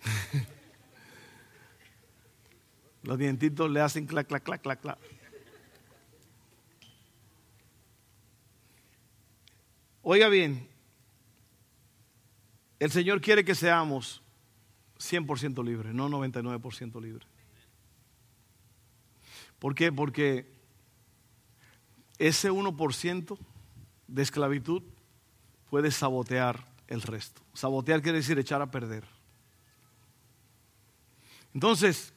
Los 3.03 3.17
dientitos 3.17 3.71
le 3.71 3.79
hacen 3.81 4.05
clac, 4.05 4.27
clac, 4.27 4.43
clac, 4.43 4.61
clac, 4.61 4.81
clac. 4.81 4.99
Oiga 10.01 10.27
bien, 10.27 10.67
el 12.79 12.91
Señor 12.91 13.21
quiere 13.21 13.45
que 13.45 13.53
seamos 13.53 14.23
100% 14.97 15.63
libres, 15.63 15.93
no 15.93 16.09
99% 16.09 17.01
libres. 17.01 17.27
¿Por 19.59 19.75
qué? 19.75 19.91
Porque 19.91 20.51
ese 22.17 22.51
1% 22.51 23.37
de 24.07 24.21
esclavitud 24.21 24.83
puede 25.69 25.91
sabotear 25.91 26.65
el 26.87 27.01
resto. 27.01 27.41
Sabotear 27.53 28.01
quiere 28.01 28.17
decir 28.17 28.39
echar 28.39 28.61
a 28.61 28.71
perder. 28.71 29.05
Entonces, 31.53 32.13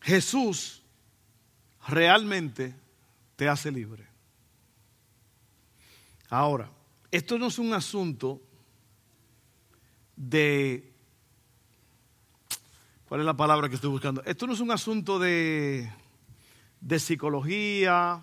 Jesús 0.00 0.82
realmente 1.88 2.74
te 3.36 3.48
hace 3.48 3.70
libre. 3.70 4.06
Ahora, 6.28 6.70
esto 7.10 7.38
no 7.38 7.46
es 7.46 7.58
un 7.58 7.72
asunto 7.72 8.40
de... 10.16 10.92
¿Cuál 13.08 13.20
es 13.20 13.26
la 13.26 13.36
palabra 13.36 13.68
que 13.68 13.76
estoy 13.76 13.90
buscando? 13.90 14.20
Esto 14.24 14.48
no 14.48 14.52
es 14.52 14.58
un 14.58 14.72
asunto 14.72 15.20
de, 15.20 15.88
de 16.80 16.98
psicología, 16.98 18.20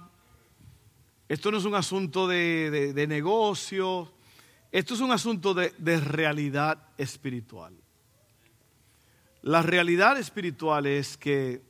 esto 1.29 1.51
no 1.51 1.57
es 1.57 1.63
un 1.63 1.75
asunto 1.75 2.27
de, 2.27 2.91
de, 2.93 3.07
negocio, 3.07 4.11
esto 4.73 4.93
es 4.93 4.99
un 4.99 5.11
asunto 5.11 5.53
de, 5.53 5.73
de 5.77 6.01
realidad 6.01 6.85
espiritual. 6.97 7.73
La 9.41 9.61
realidad 9.61 10.17
espiritual 10.17 10.85
es 10.85 11.17
que 11.17 11.61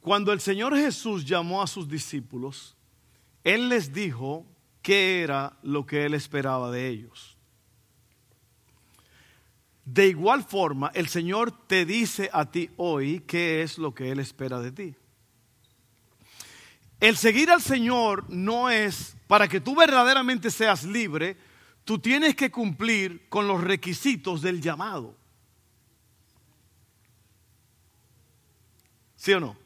cuando 0.00 0.32
el 0.32 0.40
Señor 0.40 0.76
Jesús 0.76 1.24
llamó 1.24 1.62
a 1.62 1.66
sus 1.66 1.88
discípulos, 1.88 2.76
Él 3.42 3.68
les 3.68 3.92
dijo 3.92 4.46
qué 4.82 5.22
era 5.22 5.58
lo 5.64 5.84
que 5.84 6.06
Él 6.06 6.14
esperaba 6.14 6.70
de 6.70 6.86
ellos. 6.86 7.39
De 9.84 10.06
igual 10.06 10.44
forma, 10.44 10.90
el 10.94 11.08
Señor 11.08 11.66
te 11.66 11.84
dice 11.84 12.30
a 12.32 12.50
ti 12.50 12.70
hoy 12.76 13.20
qué 13.26 13.62
es 13.62 13.78
lo 13.78 13.94
que 13.94 14.10
Él 14.10 14.20
espera 14.20 14.60
de 14.60 14.72
ti. 14.72 14.94
El 17.00 17.16
seguir 17.16 17.50
al 17.50 17.62
Señor 17.62 18.28
no 18.28 18.68
es 18.68 19.16
para 19.26 19.48
que 19.48 19.60
tú 19.60 19.74
verdaderamente 19.74 20.50
seas 20.50 20.84
libre, 20.84 21.36
tú 21.84 21.98
tienes 21.98 22.36
que 22.36 22.50
cumplir 22.50 23.28
con 23.28 23.48
los 23.48 23.62
requisitos 23.62 24.42
del 24.42 24.60
llamado. 24.60 25.16
¿Sí 29.16 29.32
o 29.32 29.40
no? 29.40 29.56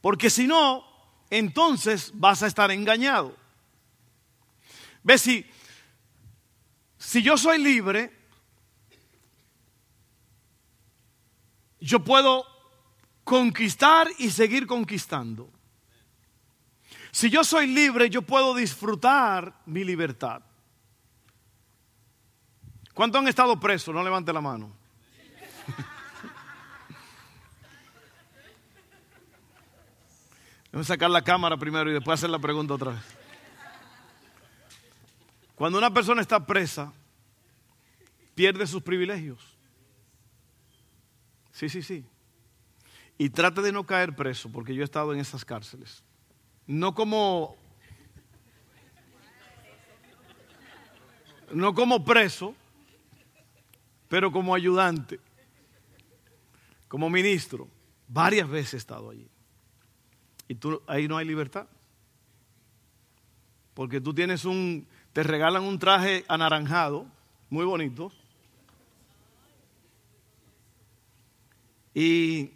Porque 0.00 0.28
si 0.30 0.46
no, 0.46 0.84
entonces 1.30 2.10
vas 2.14 2.42
a 2.42 2.46
estar 2.46 2.70
engañado. 2.70 3.34
¿Ves? 5.02 5.22
Si, 5.22 5.46
si 6.98 7.22
yo 7.22 7.36
soy 7.38 7.58
libre, 7.58 8.21
yo 11.82 12.00
puedo 12.00 12.46
conquistar 13.24 14.08
y 14.18 14.30
seguir 14.30 14.66
conquistando. 14.66 15.50
Si 17.10 17.28
yo 17.28 17.44
soy 17.44 17.66
libre, 17.66 18.08
yo 18.08 18.22
puedo 18.22 18.54
disfrutar 18.54 19.60
mi 19.66 19.84
libertad. 19.84 20.42
¿Cuántos 22.94 23.20
han 23.20 23.28
estado 23.28 23.58
presos? 23.58 23.94
No 23.94 24.02
levante 24.02 24.32
la 24.32 24.40
mano. 24.40 24.72
Vamos 30.72 30.88
a 30.88 30.94
sacar 30.94 31.10
la 31.10 31.22
cámara 31.22 31.58
primero 31.58 31.90
y 31.90 31.92
después 31.92 32.18
hacer 32.18 32.30
la 32.30 32.38
pregunta 32.38 32.74
otra 32.74 32.92
vez. 32.92 33.02
Cuando 35.54 35.78
una 35.78 35.92
persona 35.92 36.22
está 36.22 36.46
presa, 36.46 36.92
pierde 38.34 38.66
sus 38.66 38.82
privilegios. 38.82 39.51
Sí, 41.62 41.68
sí, 41.68 41.82
sí. 41.82 42.04
Y 43.16 43.30
trate 43.30 43.62
de 43.62 43.70
no 43.70 43.86
caer 43.86 44.16
preso, 44.16 44.50
porque 44.50 44.74
yo 44.74 44.82
he 44.82 44.84
estado 44.84 45.14
en 45.14 45.20
esas 45.20 45.44
cárceles. 45.44 46.02
No 46.66 46.92
como 46.92 47.56
no 51.52 51.72
como 51.72 52.04
preso, 52.04 52.56
pero 54.08 54.32
como 54.32 54.56
ayudante, 54.56 55.20
como 56.88 57.08
ministro. 57.08 57.68
Varias 58.08 58.48
veces 58.48 58.74
he 58.74 58.78
estado 58.78 59.10
allí. 59.10 59.28
Y 60.48 60.56
tú, 60.56 60.82
ahí 60.88 61.06
no 61.06 61.16
hay 61.16 61.28
libertad. 61.28 61.68
Porque 63.72 64.00
tú 64.00 64.12
tienes 64.12 64.44
un, 64.44 64.88
te 65.12 65.22
regalan 65.22 65.62
un 65.62 65.78
traje 65.78 66.24
anaranjado, 66.26 67.06
muy 67.50 67.64
bonito. 67.64 68.10
Y, 71.94 72.52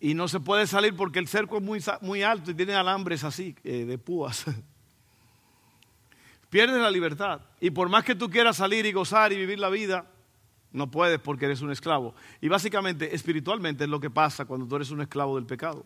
y 0.00 0.14
no 0.14 0.28
se 0.28 0.40
puede 0.40 0.66
salir 0.66 0.96
porque 0.96 1.18
el 1.18 1.28
cerco 1.28 1.58
es 1.58 1.62
muy, 1.62 1.82
muy 2.00 2.22
alto 2.22 2.50
y 2.50 2.54
tiene 2.54 2.74
alambres 2.74 3.24
así, 3.24 3.54
eh, 3.64 3.84
de 3.84 3.98
púas. 3.98 4.44
Pierdes 6.50 6.80
la 6.80 6.90
libertad. 6.90 7.42
Y 7.60 7.70
por 7.70 7.88
más 7.88 8.04
que 8.04 8.14
tú 8.14 8.30
quieras 8.30 8.56
salir 8.56 8.86
y 8.86 8.92
gozar 8.92 9.32
y 9.32 9.36
vivir 9.36 9.58
la 9.58 9.68
vida, 9.68 10.06
no 10.72 10.90
puedes 10.90 11.18
porque 11.18 11.46
eres 11.46 11.60
un 11.60 11.70
esclavo. 11.70 12.14
Y 12.40 12.48
básicamente, 12.48 13.14
espiritualmente 13.14 13.84
es 13.84 13.90
lo 13.90 14.00
que 14.00 14.10
pasa 14.10 14.44
cuando 14.44 14.66
tú 14.66 14.76
eres 14.76 14.90
un 14.90 15.00
esclavo 15.00 15.36
del 15.36 15.46
pecado. 15.46 15.84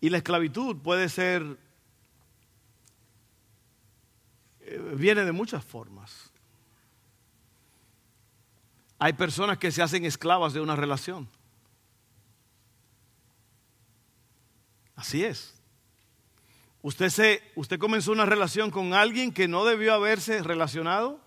Y 0.00 0.10
la 0.10 0.18
esclavitud 0.18 0.76
puede 0.76 1.08
ser, 1.08 1.58
eh, 4.60 4.94
viene 4.96 5.24
de 5.24 5.32
muchas 5.32 5.64
formas. 5.64 6.27
Hay 8.98 9.12
personas 9.12 9.58
que 9.58 9.70
se 9.70 9.82
hacen 9.82 10.04
esclavas 10.04 10.52
de 10.52 10.60
una 10.60 10.74
relación. 10.74 11.28
Así 14.96 15.24
es. 15.24 15.54
Usted, 16.82 17.08
se, 17.10 17.42
usted 17.54 17.78
comenzó 17.78 18.12
una 18.12 18.26
relación 18.26 18.70
con 18.70 18.94
alguien 18.94 19.32
que 19.32 19.46
no 19.46 19.64
debió 19.64 19.94
haberse 19.94 20.42
relacionado. 20.42 21.20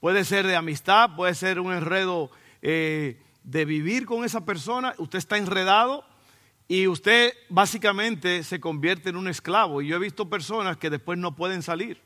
Puede 0.00 0.24
ser 0.24 0.46
de 0.46 0.56
amistad, 0.56 1.14
puede 1.14 1.34
ser 1.34 1.60
un 1.60 1.72
enredo 1.72 2.30
eh, 2.62 3.20
de 3.44 3.64
vivir 3.66 4.06
con 4.06 4.24
esa 4.24 4.46
persona. 4.46 4.94
Usted 4.96 5.18
está 5.18 5.36
enredado 5.36 6.04
y 6.68 6.86
usted 6.86 7.34
básicamente 7.50 8.42
se 8.44 8.60
convierte 8.60 9.10
en 9.10 9.16
un 9.16 9.28
esclavo. 9.28 9.82
Y 9.82 9.88
yo 9.88 9.96
he 9.96 10.00
visto 10.00 10.30
personas 10.30 10.78
que 10.78 10.88
después 10.88 11.18
no 11.18 11.36
pueden 11.36 11.62
salir. 11.62 12.00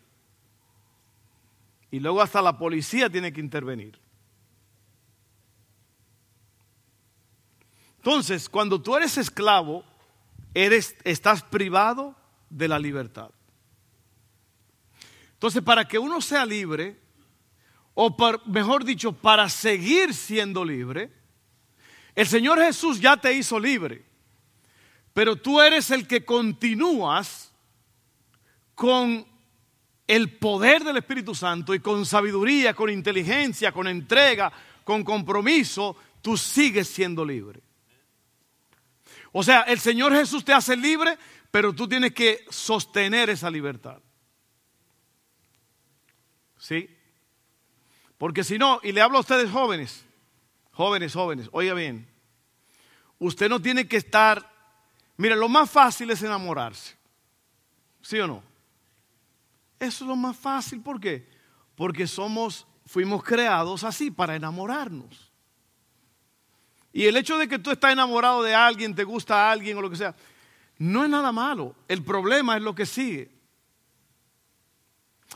Y 1.92 2.00
luego 2.00 2.22
hasta 2.22 2.42
la 2.42 2.59
policía 2.59 3.09
tiene 3.09 3.33
que 3.33 3.40
intervenir. 3.40 4.03
Entonces, 8.04 8.50
cuando 8.50 8.82
tú 8.82 8.94
eres 8.96 9.16
esclavo, 9.16 9.82
eres, 10.52 10.94
estás 11.04 11.42
privado 11.42 12.14
de 12.50 12.68
la 12.68 12.78
libertad. 12.78 13.30
Entonces, 15.32 15.62
para 15.62 15.88
que 15.88 15.98
uno 15.98 16.20
sea 16.20 16.44
libre, 16.44 17.00
o 17.94 18.14
mejor 18.44 18.84
dicho, 18.84 19.12
para 19.12 19.48
seguir 19.48 20.12
siendo 20.12 20.64
libre, 20.64 21.10
el 22.14 22.26
Señor 22.26 22.58
Jesús 22.58 23.00
ya 23.00 23.16
te 23.16 23.32
hizo 23.32 23.58
libre 23.58 24.04
pero 25.14 25.36
tú 25.36 25.60
eres 25.60 25.90
el 25.92 26.06
que 26.08 26.24
continúas 26.24 27.52
con 28.74 29.24
el 30.08 30.36
poder 30.36 30.82
del 30.82 30.96
Espíritu 30.98 31.34
Santo 31.36 31.72
y 31.72 31.78
con 31.78 32.04
sabiduría, 32.04 32.74
con 32.74 32.90
inteligencia, 32.90 33.70
con 33.70 33.86
entrega, 33.86 34.52
con 34.82 35.04
compromiso, 35.04 35.96
tú 36.20 36.36
sigues 36.36 36.88
siendo 36.88 37.24
libre. 37.24 37.62
O 39.36 39.42
sea, 39.42 39.62
el 39.62 39.78
Señor 39.78 40.14
Jesús 40.14 40.44
te 40.44 40.54
hace 40.54 40.76
libre, 40.76 41.18
pero 41.50 41.74
tú 41.74 41.86
tienes 41.86 42.14
que 42.14 42.46
sostener 42.48 43.28
esa 43.28 43.50
libertad. 43.50 43.98
¿Sí? 46.56 46.88
Porque 48.16 48.44
si 48.44 48.56
no, 48.56 48.80
y 48.82 48.92
le 48.92 49.02
hablo 49.02 49.18
a 49.18 49.20
ustedes 49.20 49.50
jóvenes, 49.50 50.06
jóvenes, 50.70 51.12
jóvenes, 51.12 51.48
oiga 51.52 51.74
bien, 51.74 52.08
usted 53.18 53.50
no 53.50 53.60
tiene 53.60 53.86
que 53.86 53.98
estar 53.98 54.54
Mire, 55.16 55.36
lo 55.36 55.48
más 55.48 55.70
fácil 55.70 56.10
es 56.10 56.22
enamorarse. 56.22 56.96
¿Sí 58.02 58.18
o 58.18 58.26
no? 58.26 58.42
Eso 59.78 60.04
es 60.04 60.08
lo 60.08 60.16
más 60.16 60.36
fácil. 60.36 60.80
¿Por 60.80 61.00
qué? 61.00 61.28
Porque 61.76 62.06
somos, 62.06 62.66
fuimos 62.86 63.22
creados 63.22 63.84
así, 63.84 64.10
para 64.10 64.36
enamorarnos. 64.36 65.23
Y 66.94 67.04
el 67.04 67.16
hecho 67.18 67.37
de 67.37 67.46
que 67.46 67.59
tú 67.59 67.72
estás 67.72 67.92
enamorado 67.92 68.42
de 68.42 68.54
alguien, 68.54 68.94
te 68.94 69.04
gusta 69.04 69.35
a 69.35 69.52
alguien 69.52 69.76
o 69.76 69.83
lo 69.83 69.90
que 69.90 69.96
sea, 69.96 70.14
no 70.78 71.04
es 71.04 71.11
nada 71.11 71.33
malo. 71.33 71.74
El 71.88 72.02
problema 72.02 72.57
es 72.57 72.62
lo 72.62 72.74
que 72.74 72.87
sigue. 72.87 73.30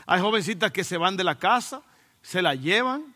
Hay 0.07 0.21
jovencitas 0.21 0.71
que 0.71 0.83
se 0.83 0.97
van 0.97 1.15
de 1.17 1.23
la 1.23 1.37
casa, 1.37 1.83
se 2.21 2.41
la 2.41 2.55
llevan, 2.55 3.13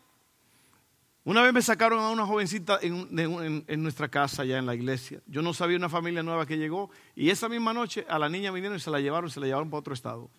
una 1.25 1.41
vez 1.41 1.53
me 1.53 1.61
sacaron 1.61 1.99
a 1.99 2.09
una 2.09 2.25
jovencita 2.25 2.79
en, 2.81 3.81
nuestra 3.81 4.09
casa, 4.09 4.43
ya 4.43 4.57
en 4.57 4.65
la 4.65 4.75
iglesia. 4.75 5.21
Yo 5.25 5.41
no 5.41 5.53
sabía 5.53 5.77
una 5.77 5.87
familia 5.87 6.21
nueva 6.21 6.45
que 6.45 6.57
llegó. 6.57 6.89
Y 7.15 7.29
esa 7.29 7.47
misma 7.47 7.73
noche 7.73 8.05
a 8.09 8.19
la 8.19 8.27
niña 8.27 8.51
vinieron 8.51 8.75
y 8.75 8.81
se 8.81 8.91
la 8.91 8.99
llevaron, 8.99 9.29
se 9.29 9.39
la 9.39 9.45
llevaron 9.45 9.69
para 9.69 9.79
otro 9.79 9.93
estado. 9.93 10.29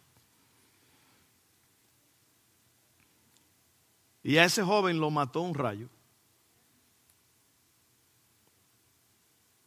Y 4.23 4.37
a 4.37 4.45
ese 4.45 4.63
joven 4.63 5.01
lo 5.01 5.11
mató 5.11 5.41
un 5.41 5.55
rayo. 5.55 5.89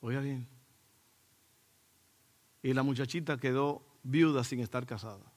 Oiga 0.07 0.21
bien. 0.21 0.47
Y 2.63 2.73
la 2.73 2.81
muchachita 2.81 3.37
quedó 3.37 3.81
viuda 4.03 4.41
sin 4.45 4.61
estar 4.61 4.85
casada. 4.85 5.33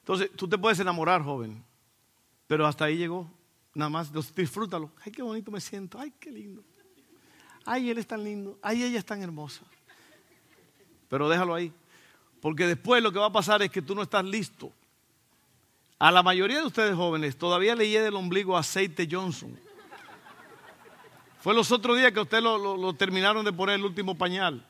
Entonces, 0.00 0.30
tú 0.36 0.46
te 0.46 0.58
puedes 0.58 0.78
enamorar, 0.80 1.22
joven. 1.22 1.64
Pero 2.46 2.66
hasta 2.66 2.84
ahí 2.84 2.98
llegó. 2.98 3.30
Nada 3.72 3.88
más, 3.88 4.12
disfrútalo. 4.34 4.92
Ay, 5.02 5.12
qué 5.12 5.22
bonito 5.22 5.50
me 5.50 5.62
siento. 5.62 5.98
Ay, 5.98 6.12
qué 6.20 6.30
lindo. 6.30 6.62
Ay, 7.64 7.88
él 7.88 7.96
es 7.96 8.06
tan 8.06 8.22
lindo. 8.22 8.58
Ay, 8.60 8.82
ella 8.82 8.98
es 8.98 9.06
tan 9.06 9.22
hermosa. 9.22 9.64
Pero 11.08 11.26
déjalo 11.26 11.54
ahí. 11.54 11.72
Porque 12.42 12.66
después 12.66 13.02
lo 13.02 13.12
que 13.12 13.18
va 13.18 13.28
a 13.28 13.32
pasar 13.32 13.62
es 13.62 13.70
que 13.70 13.80
tú 13.80 13.94
no 13.94 14.02
estás 14.02 14.26
listo. 14.26 14.70
A 15.98 16.12
la 16.12 16.22
mayoría 16.22 16.58
de 16.58 16.66
ustedes 16.66 16.94
jóvenes 16.94 17.38
todavía 17.38 17.74
le 17.74 17.88
del 17.88 18.14
ombligo 18.14 18.58
aceite 18.58 19.08
Johnson. 19.10 19.58
Fue 21.44 21.52
los 21.52 21.70
otros 21.72 21.98
días 21.98 22.10
que 22.10 22.20
ustedes 22.20 22.42
lo, 22.42 22.94
terminaron 22.94 23.44
de 23.44 23.52
poner 23.52 23.74
el 23.74 23.84
último 23.84 24.16
pañal. 24.16 24.66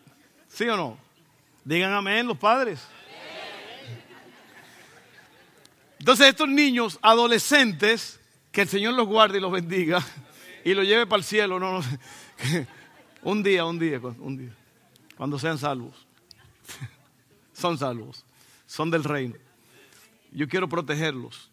¿Sí 0.49 0.65
o 0.65 0.77
no? 0.77 0.99
Digan 1.65 1.93
amén 1.93 2.27
los 2.27 2.37
padres. 2.37 2.85
Entonces 6.01 6.27
estos 6.27 6.49
niños, 6.49 6.99
adolescentes, 7.01 8.19
que 8.51 8.63
el 8.63 8.69
Señor 8.69 8.95
los 8.95 9.07
guarde 9.07 9.39
y 9.39 9.41
los 9.41 9.53
bendiga 9.53 10.05
y 10.65 10.75
los 10.75 10.85
lleve 10.85 11.07
para 11.07 11.19
el 11.19 11.25
cielo, 11.25 11.61
no, 11.61 11.79
no, 11.79 11.85
un 13.23 13.45
día, 13.45 13.65
un 13.65 13.79
día, 13.79 14.01
un 14.01 14.37
día, 14.37 14.57
cuando 15.17 15.39
sean 15.39 15.59
salvos. 15.59 16.09
Son 17.53 17.79
salvos, 17.79 18.25
son 18.67 18.91
del 18.91 19.05
reino. 19.05 19.37
Yo 20.33 20.49
quiero 20.49 20.69
protegerlos. 20.69 21.53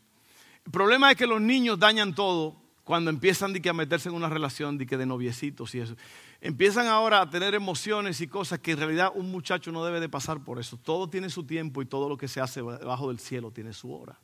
El 0.65 0.71
problema 0.71 1.12
es 1.12 1.17
que 1.17 1.27
los 1.27 1.39
niños 1.39 1.77
dañan 1.77 2.15
todo 2.15 2.61
cuando 2.84 3.10
empiezan 3.10 3.54
a 3.56 3.74
meterse 3.74 4.10
en 4.10 4.15
una 4.15 4.30
relación 4.30 4.78
de, 4.78 4.86
de 4.86 5.06
noviecitos 5.06 5.74
y 5.76 5.80
eso. 5.80 5.96
Empiezan 6.39 6.88
ahora 6.88 7.22
a 7.22 7.30
tener 7.30 7.54
emociones 7.54 8.20
y 8.22 8.28
cosas 8.28 8.60
que 8.60 8.72
en 8.72 8.78
realidad 8.80 9.12
un 9.13 9.30
muchacho 9.32 9.72
no 9.72 9.86
debe 9.86 10.00
de 10.00 10.10
pasar 10.10 10.44
por 10.44 10.60
eso. 10.60 10.78
Todo 10.78 11.08
tiene 11.08 11.30
su 11.30 11.44
tiempo 11.44 11.82
y 11.82 11.86
todo 11.86 12.10
lo 12.10 12.17
que 12.17 12.28
se 12.28 12.41
hace 12.41 12.62
debajo 12.62 13.10
del 13.10 13.20
cielo 13.20 13.52
tiene 13.52 13.74
su 13.74 13.94
hora. 13.94 14.17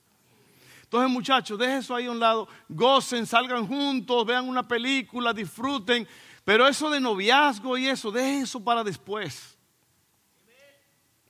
Entonces, 0.81 1.11
muchachos, 1.11 1.59
dejen 1.59 1.79
eso 1.79 1.93
ahí 1.93 2.05
a 2.05 2.11
un 2.11 2.19
lado, 2.19 2.47
gocen, 2.69 3.25
salgan 3.25 3.67
juntos, 3.67 4.25
vean 4.25 4.47
una 4.47 4.65
película, 4.65 5.33
disfruten. 5.33 6.07
Pero 6.45 6.65
eso 6.65 6.89
de 6.89 7.01
noviazgo 7.01 7.77
y 7.77 7.87
eso, 7.87 8.09
dejen 8.09 8.43
eso 8.43 8.63
para 8.63 8.83
después. 8.83 9.57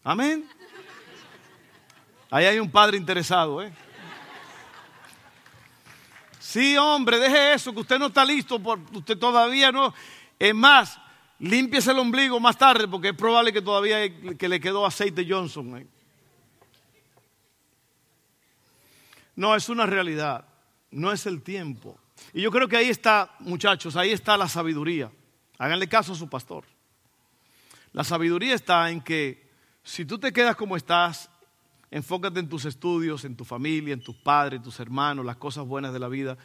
Amén. 0.03 0.47
Ahí 2.29 2.45
hay 2.45 2.59
un 2.59 2.69
padre 2.69 2.97
interesado, 2.97 3.63
¿eh? 3.63 3.73
Sí, 6.47 6.77
hombre, 6.77 7.19
deje 7.19 7.55
eso, 7.55 7.73
que 7.73 7.81
usted 7.81 7.99
no 7.99 8.05
está 8.05 8.23
listo, 8.23 8.57
porque 8.57 8.99
usted 8.99 9.17
todavía 9.17 9.69
no. 9.69 9.93
Es 10.39 10.55
más, 10.55 10.97
límpiese 11.39 11.91
el 11.91 11.99
ombligo 11.99 12.39
más 12.39 12.57
tarde, 12.57 12.87
porque 12.87 13.09
es 13.09 13.15
probable 13.17 13.51
que 13.51 13.61
todavía 13.61 13.97
que 14.37 14.47
le 14.47 14.57
quedó 14.61 14.85
aceite 14.85 15.27
Johnson. 15.29 15.77
¿eh? 15.77 15.87
No, 19.35 19.57
es 19.57 19.67
una 19.67 19.85
realidad, 19.85 20.47
no 20.89 21.11
es 21.11 21.25
el 21.25 21.41
tiempo. 21.41 21.99
Y 22.31 22.43
yo 22.43 22.49
creo 22.49 22.69
que 22.69 22.77
ahí 22.77 22.87
está, 22.87 23.35
muchachos, 23.39 23.97
ahí 23.97 24.13
está 24.13 24.37
la 24.37 24.47
sabiduría. 24.47 25.11
Háganle 25.57 25.89
caso 25.89 26.13
a 26.13 26.15
su 26.15 26.29
pastor. 26.29 26.63
La 27.91 28.05
sabiduría 28.05 28.55
está 28.55 28.89
en 28.89 29.01
que 29.01 29.51
si 29.83 30.05
tú 30.05 30.17
te 30.17 30.31
quedas 30.31 30.55
como 30.55 30.77
estás 30.77 31.29
enfócate 31.91 32.39
en 32.39 32.49
tus 32.49 32.65
estudios, 32.65 33.25
en 33.25 33.35
tu 33.35 33.45
familia, 33.45 33.93
en 33.93 34.01
tus 34.01 34.15
padres, 34.15 34.61
tus 34.61 34.79
hermanos, 34.79 35.25
las 35.25 35.37
cosas 35.37 35.65
buenas 35.65 35.93
de 35.93 35.99
la 35.99 36.07
vida, 36.07 36.37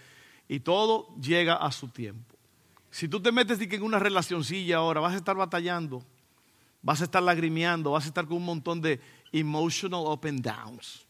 y 0.48 0.61
todo 0.61 1.14
llega 1.16 1.55
a 1.57 1.72
su 1.72 1.88
tiempo. 1.88 2.37
Si 2.90 3.09
tú 3.09 3.20
te 3.20 3.33
metes 3.33 3.61
en 3.61 3.83
una 3.83 3.98
relacioncilla 3.98 4.76
ahora, 4.76 5.00
vas 5.00 5.14
a 5.14 5.16
estar 5.16 5.37
batallando, 5.37 6.05
vas 6.83 7.00
a 7.00 7.05
estar 7.05 7.22
lagrimeando, 7.22 7.92
vas 7.92 8.05
a 8.05 8.09
estar 8.09 8.26
con 8.26 8.37
un 8.38 8.44
montón 8.44 8.81
de 8.81 9.00
emotional 9.33 10.05
up 10.07 10.26
and 10.26 10.42
downs 10.42 11.07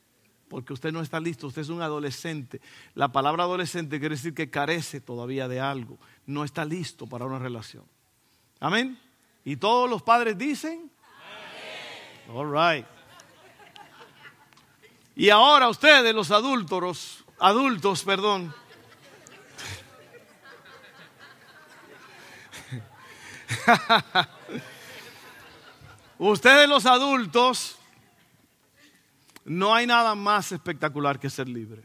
porque 0.53 0.75
usted 0.75 0.93
no 0.93 1.01
está 1.01 1.19
listo, 1.19 1.47
usted 1.47 1.63
es 1.63 1.71
un 1.71 1.81
adolescente. 1.81 2.61
La 2.95 3.11
palabra 3.11 3.45
adolescente 3.45 3.99
quiere 3.99 4.17
decir 4.17 4.35
que 4.35 4.51
carece 4.51 5.01
todavía 5.01 5.49
de 5.49 5.61
algo, 5.61 5.99
no 6.27 6.45
está 6.45 6.67
listo 6.67 7.07
para 7.07 7.25
una 7.25 7.39
relación. 7.39 7.85
Amén. 8.61 9.01
Y 9.47 9.57
todos 9.57 9.89
los 9.89 10.03
padres 10.03 10.37
dicen, 10.37 10.91
Amén. 12.29 12.37
All 12.37 12.53
right. 12.53 12.87
Y 15.15 15.31
ahora 15.31 15.69
ustedes, 15.69 16.15
los 16.15 16.31
adultos, 16.31 17.25
adultos, 17.39 18.03
perdón. 18.03 18.55
ustedes 26.19 26.69
los 26.69 26.87
adultos 26.87 27.79
no 29.45 29.75
hay 29.75 29.87
nada 29.87 30.15
más 30.15 30.53
espectacular 30.53 31.19
que 31.19 31.29
ser 31.29 31.49
libre. 31.49 31.85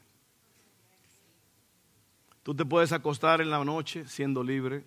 Tú 2.44 2.56
te 2.56 2.64
puedes 2.64 2.92
acostar 2.94 3.42
en 3.42 3.50
la 3.50 3.64
noche 3.66 4.08
siendo 4.08 4.42
libre. 4.44 4.86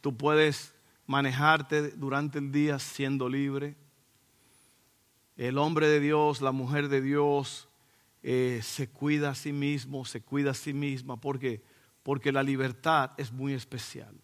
Tú 0.00 0.16
puedes 0.16 0.72
manejarte 1.06 1.90
durante 1.90 2.38
el 2.38 2.52
día 2.52 2.78
siendo 2.78 3.28
libre. 3.28 3.74
El 5.40 5.58
hombre 5.58 5.88
de 5.88 6.00
Dios, 6.00 6.40
la 6.40 6.52
mujer 6.52 6.88
de 6.88 7.00
Dios, 7.00 7.68
eh, 8.22 8.60
se 8.62 8.88
cuida 8.88 9.30
a 9.30 9.34
sí 9.34 9.52
mismo, 9.52 10.04
se 10.04 10.20
cuida 10.20 10.50
a 10.50 10.54
sí 10.54 10.72
misma. 10.74 11.20
¿Por 11.20 11.38
qué? 11.38 11.62
Porque 12.02 12.32
la 12.32 12.42
libertad 12.42 13.12
es 13.16 13.32
muy 13.32 13.54
especial. 13.54 14.14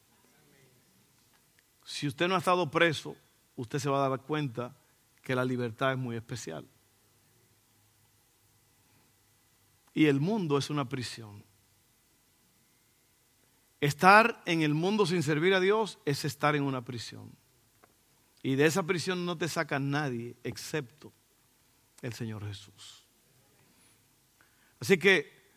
Si 1.84 2.06
usted 2.06 2.28
no 2.28 2.34
ha 2.34 2.38
estado 2.38 2.70
preso, 2.70 3.16
usted 3.54 3.78
se 3.78 3.88
va 3.88 4.04
a 4.04 4.08
dar 4.08 4.20
cuenta 4.20 4.76
que 5.22 5.34
la 5.34 5.44
libertad 5.44 5.92
es 5.92 5.98
muy 5.98 6.16
especial. 6.16 6.66
y 9.96 10.04
el 10.04 10.20
mundo 10.20 10.58
es 10.58 10.68
una 10.68 10.86
prisión. 10.90 11.42
Estar 13.80 14.42
en 14.44 14.60
el 14.60 14.74
mundo 14.74 15.06
sin 15.06 15.22
servir 15.22 15.54
a 15.54 15.60
Dios 15.60 15.98
es 16.04 16.26
estar 16.26 16.54
en 16.54 16.64
una 16.64 16.84
prisión. 16.84 17.32
Y 18.46 18.54
de 18.54 18.66
esa 18.66 18.84
prisión 18.84 19.26
no 19.26 19.36
te 19.36 19.48
saca 19.48 19.80
nadie 19.80 20.36
excepto 20.44 21.12
el 22.00 22.12
Señor 22.12 22.46
Jesús. 22.46 23.04
Así 24.78 24.96
que 24.98 25.50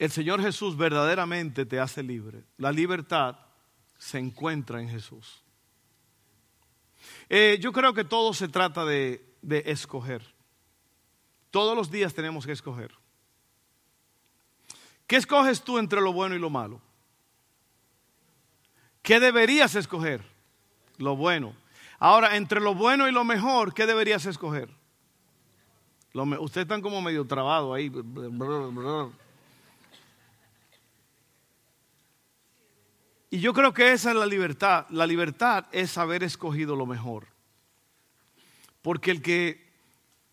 el 0.00 0.10
Señor 0.10 0.42
Jesús 0.42 0.76
verdaderamente 0.76 1.64
te 1.64 1.78
hace 1.78 2.02
libre. 2.02 2.42
La 2.56 2.72
libertad 2.72 3.38
se 3.96 4.18
encuentra 4.18 4.80
en 4.80 4.88
Jesús. 4.88 5.44
Eh, 7.28 7.58
yo 7.60 7.70
creo 7.70 7.94
que 7.94 8.02
todo 8.02 8.34
se 8.34 8.48
trata 8.48 8.84
de, 8.84 9.32
de 9.42 9.62
escoger. 9.66 10.34
Todos 11.52 11.76
los 11.76 11.88
días 11.88 12.14
tenemos 12.14 12.44
que 12.44 12.50
escoger. 12.52 12.90
¿Qué 15.06 15.14
escoges 15.14 15.62
tú 15.62 15.78
entre 15.78 16.00
lo 16.00 16.12
bueno 16.12 16.34
y 16.34 16.40
lo 16.40 16.50
malo? 16.50 16.82
¿Qué 19.02 19.20
deberías 19.20 19.76
escoger? 19.76 20.34
Lo 20.98 21.16
bueno. 21.16 21.54
Ahora, 21.98 22.36
entre 22.36 22.60
lo 22.60 22.74
bueno 22.74 23.08
y 23.08 23.12
lo 23.12 23.24
mejor, 23.24 23.74
¿qué 23.74 23.86
deberías 23.86 24.26
escoger? 24.26 24.68
ustedes 26.12 26.64
están 26.64 26.80
como 26.80 27.02
medio 27.02 27.26
trabados 27.26 27.76
ahí. 27.76 27.92
Y 33.28 33.40
yo 33.40 33.52
creo 33.52 33.74
que 33.74 33.92
esa 33.92 34.10
es 34.10 34.16
la 34.16 34.24
libertad. 34.24 34.86
La 34.88 35.06
libertad 35.06 35.66
es 35.72 35.98
haber 35.98 36.22
escogido 36.22 36.74
lo 36.74 36.86
mejor. 36.86 37.26
Porque 38.80 39.10
el 39.10 39.20
que 39.20 39.66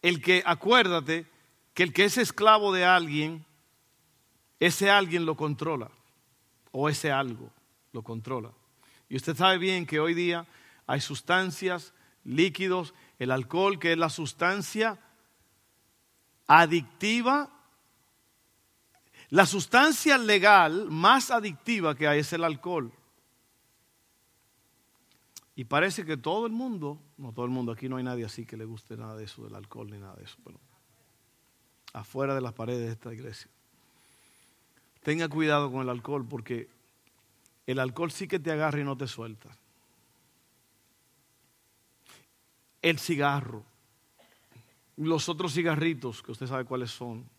el 0.04 0.22
que, 0.22 0.44
acuérdate, 0.46 1.26
que 1.74 1.82
el 1.82 1.94
que 1.94 2.04
es 2.04 2.18
esclavo 2.18 2.72
de 2.72 2.86
alguien, 2.86 3.46
ese 4.60 4.92
alguien 4.92 5.26
lo 5.26 5.36
controla, 5.36 5.90
o 6.72 6.90
ese 6.90 7.10
algo 7.10 7.50
lo 7.94 8.04
controla. 8.04 8.52
Y 9.14 9.18
usted 9.18 9.36
sabe 9.36 9.60
bien 9.60 9.86
que 9.86 10.00
hoy 10.00 10.16
día 10.16 10.48
hay 10.88 11.00
sustancias, 11.00 11.94
líquidos, 12.24 12.96
el 13.20 13.30
alcohol, 13.30 13.78
que 13.78 13.92
es 13.92 13.98
la 14.00 14.10
sustancia 14.10 15.00
adictiva. 16.48 17.48
La 19.30 19.46
sustancia 19.46 20.18
legal 20.18 20.90
más 20.90 21.30
adictiva 21.30 21.94
que 21.94 22.08
hay 22.08 22.22
es 22.22 22.34
el 22.34 22.44
alcohol. 22.44 22.92
Y 25.56 25.66
parece 25.66 26.06
que 26.06 26.18
todo 26.18 26.48
el 26.48 26.52
mundo, 26.52 27.00
no 27.18 27.34
todo 27.34 27.46
el 27.46 27.52
mundo, 27.52 27.72
aquí 27.72 27.88
no 27.88 27.98
hay 27.98 28.04
nadie 28.04 28.26
así 28.26 28.48
que 28.48 28.58
le 28.58 28.66
guste 28.66 28.98
nada 28.98 29.16
de 29.16 29.26
eso, 29.26 29.44
del 29.44 29.54
alcohol 29.54 29.92
ni 29.92 30.00
nada 30.00 30.16
de 30.16 30.24
eso, 30.24 30.38
pero 30.44 30.60
afuera 31.94 32.34
de 32.34 32.42
las 32.42 32.54
paredes 32.54 32.88
de 32.88 32.94
esta 32.94 33.14
iglesia. 33.14 33.52
Tenga 35.04 35.30
cuidado 35.30 35.72
con 35.72 35.84
el 35.84 35.90
alcohol 35.90 36.28
porque 36.28 36.68
el 37.66 37.80
alcohol 37.80 38.12
sí 38.12 38.28
que 38.28 38.40
te 38.40 38.52
agarra 38.52 38.80
y 38.80 38.84
no 38.84 38.98
te 38.98 39.08
suelta. 39.08 39.50
El 42.82 43.00
cigarro, 43.00 43.64
los 44.98 45.30
otros 45.30 45.54
cigarritos 45.54 46.22
que 46.22 46.32
usted 46.32 46.48
sabe 46.48 46.66
cuáles 46.66 46.92
son, 46.92 47.30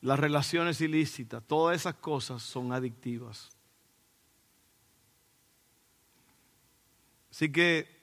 las 0.00 0.18
relaciones 0.18 0.80
ilícitas, 0.80 1.42
todas 1.44 1.76
esas 1.76 1.94
cosas 1.94 2.42
son 2.42 2.72
adictivas. 2.72 3.50
Así 7.30 7.50
que 7.50 7.98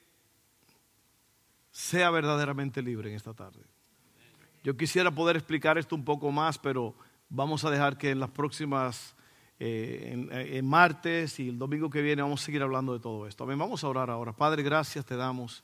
sea 1.70 2.10
verdaderamente 2.10 2.82
libre 2.82 3.10
en 3.10 3.16
esta 3.16 3.34
tarde. 3.34 3.62
Yo 4.62 4.76
quisiera 4.76 5.10
poder 5.10 5.36
explicar 5.36 5.78
esto 5.78 5.94
un 5.94 6.04
poco 6.04 6.30
más, 6.30 6.58
pero 6.58 6.94
vamos 7.28 7.64
a 7.64 7.70
dejar 7.70 7.98
que 7.98 8.10
en 8.10 8.20
las 8.20 8.30
próximas, 8.30 9.15
eh, 9.58 10.28
en, 10.30 10.66
martes 10.66 11.40
y 11.40 11.48
el 11.48 11.58
domingo 11.58 11.88
que 11.88 12.02
viene, 12.02 12.20
vamos 12.20 12.42
a 12.42 12.44
seguir 12.44 12.62
hablando 12.62 12.92
de 12.92 13.00
todo 13.00 13.26
esto. 13.26 13.44
Amén, 13.44 13.58
vamos 13.58 13.82
a 13.82 13.88
orar 13.88 14.10
ahora. 14.10 14.32
Padre, 14.32 14.62
gracias 14.62 15.04
te 15.06 15.16
damos 15.16 15.62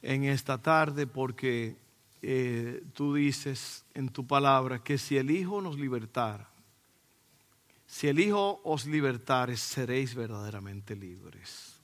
en 0.00 0.24
esta 0.24 0.56
tarde 0.60 1.06
porque 1.06 1.76
eh, 2.22 2.82
tú 2.94 3.14
dices 3.14 3.84
en 3.94 4.08
tu 4.08 4.26
palabra 4.26 4.82
que 4.82 4.96
si 4.96 5.18
el 5.18 5.30
Hijo 5.30 5.60
nos 5.60 5.78
libertara, 5.78 6.48
si 7.86 8.08
el 8.08 8.18
Hijo 8.20 8.62
os 8.64 8.86
libertare, 8.86 9.56
seréis 9.56 10.14
verdaderamente 10.14 10.96
libres. 10.96 11.78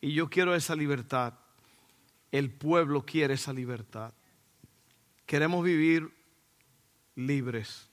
Y 0.00 0.12
yo 0.12 0.30
quiero 0.30 0.54
esa 0.54 0.74
libertad. 0.74 1.34
El 2.32 2.50
pueblo 2.50 3.04
quiere 3.04 3.34
esa 3.34 3.52
libertad. 3.52 4.12
Queremos 5.26 5.64
vivir 5.64 6.10
libres. 7.14 7.88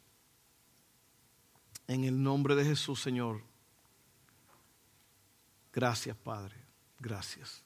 En 1.91 2.05
el 2.05 2.23
nombre 2.23 2.55
de 2.55 2.63
Jesús, 2.63 3.01
Señor. 3.01 3.41
Gracias, 5.73 6.15
Padre. 6.15 6.55
Gracias. 7.01 7.65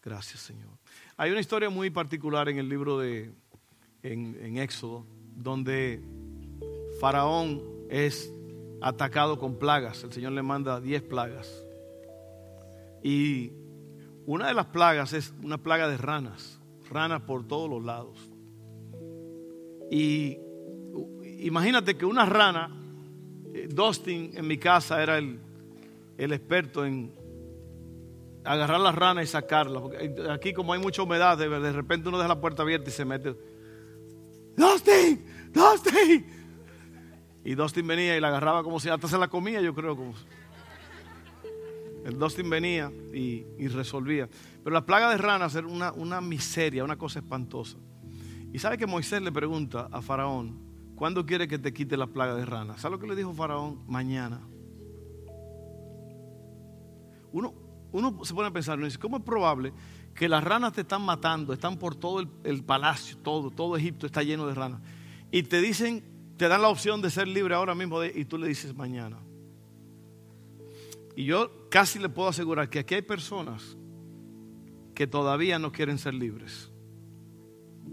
Gracias, 0.00 0.38
Señor. 0.38 0.70
Hay 1.16 1.32
una 1.32 1.40
historia 1.40 1.68
muy 1.68 1.90
particular 1.90 2.48
en 2.48 2.58
el 2.58 2.68
libro 2.68 2.96
de 2.96 3.34
en, 4.04 4.56
Éxodo, 4.58 5.04
donde 5.34 6.00
Faraón 7.00 7.60
es 7.88 8.32
atacado 8.80 9.40
con 9.40 9.58
plagas. 9.58 10.04
El 10.04 10.12
Señor 10.12 10.30
le 10.30 10.42
manda 10.42 10.80
diez 10.80 11.02
plagas. 11.02 11.66
Y 13.02 13.50
una 14.26 14.46
de 14.46 14.54
las 14.54 14.66
plagas 14.66 15.12
es 15.12 15.34
una 15.42 15.58
plaga 15.58 15.88
de 15.88 15.96
ranas, 15.96 16.60
ranas 16.88 17.22
por 17.22 17.48
todos 17.48 17.68
los 17.68 17.82
lados. 17.82 18.30
Y 19.90 20.38
imagínate 21.46 21.96
que 21.96 22.04
una 22.04 22.26
rana, 22.26 22.70
eh, 23.54 23.68
Dustin 23.70 24.32
en 24.34 24.46
mi 24.46 24.58
casa 24.58 25.02
era 25.02 25.18
el, 25.18 25.40
experto 26.18 26.84
en 26.84 27.12
agarrar 28.44 28.80
la 28.80 28.92
rana 28.92 29.22
y 29.22 29.26
sacarla. 29.26 29.80
Porque 29.80 30.14
aquí 30.30 30.52
como 30.52 30.72
hay 30.72 30.80
mucha 30.80 31.02
humedad, 31.02 31.38
de, 31.38 31.72
repente 31.72 32.08
uno 32.08 32.18
deja 32.18 32.28
la 32.28 32.40
puerta 32.40 32.62
abierta 32.62 32.90
y 32.90 32.92
se 32.92 33.04
mete. 33.04 33.34
Dustin, 34.56 35.24
Dustin. 35.52 36.26
Y 37.42 37.54
Dustin 37.54 37.86
venía 37.86 38.16
y 38.16 38.20
la 38.20 38.28
agarraba 38.28 38.62
como 38.62 38.78
si 38.78 38.90
hasta 38.90 39.08
se 39.08 39.16
la 39.16 39.28
comía, 39.28 39.60
yo 39.62 39.74
creo. 39.74 39.96
Como 39.96 40.14
El 42.04 42.18
Dustin 42.18 42.50
venía 42.50 42.92
y, 43.12 43.68
resolvía. 43.68 44.28
Pero 44.62 44.74
la 44.74 44.84
plaga 44.84 45.10
de 45.10 45.16
ranas 45.16 45.54
era 45.54 45.66
una, 45.66 45.92
una 45.92 46.20
miseria, 46.20 46.84
una 46.84 46.96
cosa 46.96 47.20
espantosa. 47.20 47.78
Y 48.52 48.58
sabe 48.58 48.76
que 48.76 48.86
Moisés 48.86 49.22
le 49.22 49.32
pregunta 49.32 49.88
a 49.90 50.02
Faraón, 50.02 50.69
¿cuándo 51.00 51.24
quiere 51.24 51.48
que 51.48 51.58
te 51.58 51.72
quite 51.72 51.96
la 51.96 52.08
plaga 52.08 52.34
de 52.34 52.44
ranas? 52.44 52.82
¿Sabe 52.82 52.96
lo 52.96 53.00
que 53.00 53.06
le 53.06 53.16
dijo 53.16 53.32
Faraón? 53.32 53.82
Mañana. 53.88 54.38
Uno, 57.32 57.54
uno 57.90 58.22
se 58.22 58.34
pone 58.34 58.48
a 58.48 58.50
pensar, 58.50 58.78
¿cómo 58.98 59.16
es 59.16 59.22
probable 59.22 59.72
que 60.14 60.28
las 60.28 60.44
ranas 60.44 60.74
te 60.74 60.82
están 60.82 61.00
matando? 61.00 61.54
Están 61.54 61.78
por 61.78 61.94
todo 61.94 62.20
el, 62.44 62.62
palacio, 62.64 63.16
todo, 63.16 63.50
todo 63.50 63.78
Egipto 63.78 64.04
está 64.04 64.22
lleno 64.22 64.46
de 64.46 64.54
ranas. 64.54 64.82
Y 65.30 65.42
te 65.44 65.62
dicen, 65.62 66.04
te 66.36 66.48
dan 66.48 66.60
la 66.60 66.68
opción 66.68 67.00
de 67.00 67.08
ser 67.08 67.28
libre 67.28 67.54
ahora 67.54 67.74
mismo 67.74 68.04
y 68.04 68.26
tú 68.26 68.36
le 68.36 68.48
dices 68.48 68.76
mañana. 68.76 69.16
Y 71.16 71.24
yo 71.24 71.50
casi 71.70 71.98
le 71.98 72.10
puedo 72.10 72.28
asegurar 72.28 72.68
que 72.68 72.80
aquí 72.80 72.96
hay 72.96 73.02
personas 73.02 73.74
que 74.94 75.06
todavía 75.06 75.58
no 75.58 75.72
quieren 75.72 75.96
ser 75.96 76.12
libres, 76.12 76.70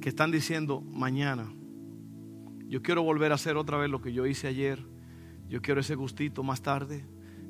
que 0.01 0.10
están 0.10 0.30
diciendo 0.30 0.82
mañana, 0.82 1.49
yo 2.68 2.82
quiero 2.82 3.03
volver 3.03 3.32
a 3.32 3.36
hacer 3.36 3.57
otra 3.57 3.78
vez 3.78 3.89
lo 3.89 4.01
que 4.01 4.13
yo 4.13 4.26
hice 4.26 4.47
ayer, 4.47 4.84
yo 5.47 5.61
quiero 5.61 5.82
ese 5.82 5.95
gustito 5.95 6.43
más 6.43 6.61
tarde, 6.61 7.05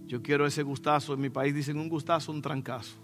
yo 0.06 0.22
quiero 0.22 0.46
ese 0.46 0.64
gustazo, 0.64 1.14
en 1.14 1.22
mi 1.22 1.30
país 1.30 1.54
dicen 1.54 1.78
un 1.78 1.90
gustazo, 1.90 2.32
un 2.32 2.42
trancazo. 2.42 2.96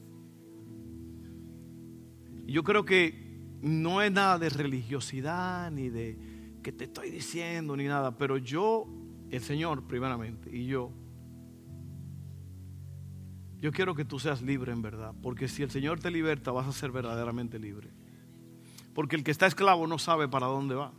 Yo 2.45 2.63
creo 2.63 2.85
que 2.85 3.23
no 3.61 4.01
es 4.01 4.11
nada 4.11 4.37
de 4.37 4.49
religiosidad 4.49 5.71
ni 5.71 5.89
de 5.89 6.17
que 6.61 6.71
te 6.71 6.85
estoy 6.85 7.09
diciendo 7.09 7.75
ni 7.75 7.85
nada, 7.85 8.17
pero 8.17 8.37
yo, 8.37 8.87
el 9.31 9.41
Señor 9.41 9.87
primeramente, 9.87 10.55
y 10.55 10.67
yo, 10.67 10.91
yo 13.59 13.71
quiero 13.71 13.95
que 13.95 14.05
tú 14.05 14.19
seas 14.19 14.41
libre 14.41 14.71
en 14.71 14.81
verdad, 14.81 15.13
porque 15.21 15.47
si 15.47 15.63
el 15.63 15.71
Señor 15.71 15.99
te 15.99 16.11
liberta 16.11 16.51
vas 16.51 16.67
a 16.67 16.73
ser 16.73 16.91
verdaderamente 16.91 17.59
libre. 17.59 17.89
Porque 18.93 19.15
el 19.15 19.23
que 19.23 19.31
está 19.31 19.47
esclavo 19.47 19.87
no 19.87 19.97
sabe 19.97 20.27
para 20.27 20.47
dónde 20.47 20.75
va. 20.75 20.93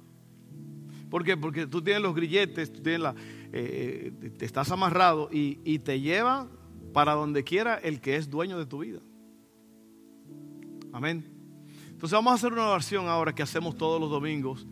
¿Por 1.15 1.23
qué? 1.23 1.37
Porque 1.37 1.69
tú 1.69 1.81
tienes 1.81 2.03
los 2.03 2.13
grilletes, 2.13 2.73
tú 2.73 2.83
tienes 2.83 3.01
la, 3.01 3.15
eh, 3.53 4.13
eh, 4.21 4.31
te 4.37 4.45
estás 4.45 4.73
amarrado 4.73 5.29
y, 5.31 5.61
y 5.63 5.79
te 5.79 6.01
lleva 6.01 6.49
para 6.93 7.13
donde 7.13 7.45
quiera 7.45 7.77
el 7.77 8.01
que 8.01 8.17
es 8.17 8.29
dueño 8.29 8.59
de 8.59 8.67
tu 8.67 8.81
vida. 8.81 8.99
Amén. 10.93 11.25
Entonces 11.89 12.11
vamos 12.11 12.33
a 12.33 12.35
hacer 12.35 12.53
una 12.53 12.69
oración 12.69 13.07
ahora 13.07 13.33
que 13.33 13.45
hacemos 13.45 13.77
todos 13.77 14.01
los 14.01 14.11
domingos 14.11 14.67